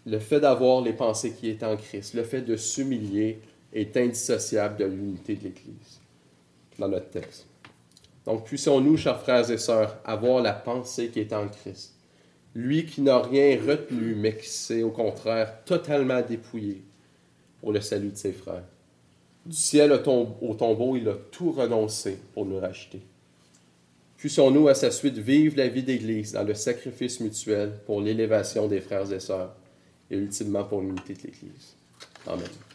Le 0.05 0.19
fait 0.19 0.39
d'avoir 0.39 0.81
les 0.81 0.93
pensées 0.93 1.33
qui 1.33 1.49
est 1.49 1.63
en 1.63 1.75
Christ, 1.77 2.13
le 2.13 2.23
fait 2.23 2.41
de 2.41 2.55
s'humilier 2.55 3.39
est 3.73 3.97
indissociable 3.97 4.77
de 4.77 4.85
l'unité 4.85 5.35
de 5.35 5.45
l'Église 5.45 5.99
dans 6.77 6.87
notre 6.87 7.09
texte. 7.09 7.47
Donc 8.25 8.45
puissons-nous, 8.45 8.97
chers 8.97 9.19
frères 9.21 9.49
et 9.49 9.57
sœurs, 9.57 9.97
avoir 10.03 10.41
la 10.41 10.53
pensée 10.53 11.09
qui 11.09 11.19
est 11.19 11.33
en 11.33 11.47
Christ. 11.47 11.93
Lui 12.53 12.85
qui 12.85 13.01
n'a 13.01 13.19
rien 13.19 13.59
retenu, 13.59 14.15
mais 14.15 14.37
qui 14.37 14.47
s'est 14.47 14.83
au 14.83 14.91
contraire 14.91 15.63
totalement 15.65 16.21
dépouillé 16.21 16.83
pour 17.59 17.73
le 17.73 17.81
salut 17.81 18.11
de 18.11 18.15
ses 18.15 18.31
frères. 18.31 18.63
Du 19.45 19.55
ciel 19.55 19.91
au 19.91 20.53
tombeau, 20.53 20.95
il 20.95 21.07
a 21.09 21.15
tout 21.31 21.51
renoncé 21.51 22.17
pour 22.33 22.45
nous 22.45 22.59
racheter. 22.59 23.01
Puissions-nous 24.25 24.67
à 24.67 24.73
sa 24.73 24.89
suite 24.89 25.19
vivre 25.19 25.55
la 25.55 25.67
vie 25.67 25.83
d'Église 25.83 26.31
dans 26.31 26.41
le 26.41 26.55
sacrifice 26.55 27.19
mutuel 27.19 27.73
pour 27.85 28.01
l'élévation 28.01 28.67
des 28.67 28.81
frères 28.81 29.13
et 29.13 29.19
sœurs 29.19 29.55
et 30.09 30.17
ultimement 30.17 30.63
pour 30.63 30.81
l'unité 30.81 31.13
de 31.13 31.19
l'Église. 31.25 31.75
Amen. 32.25 32.47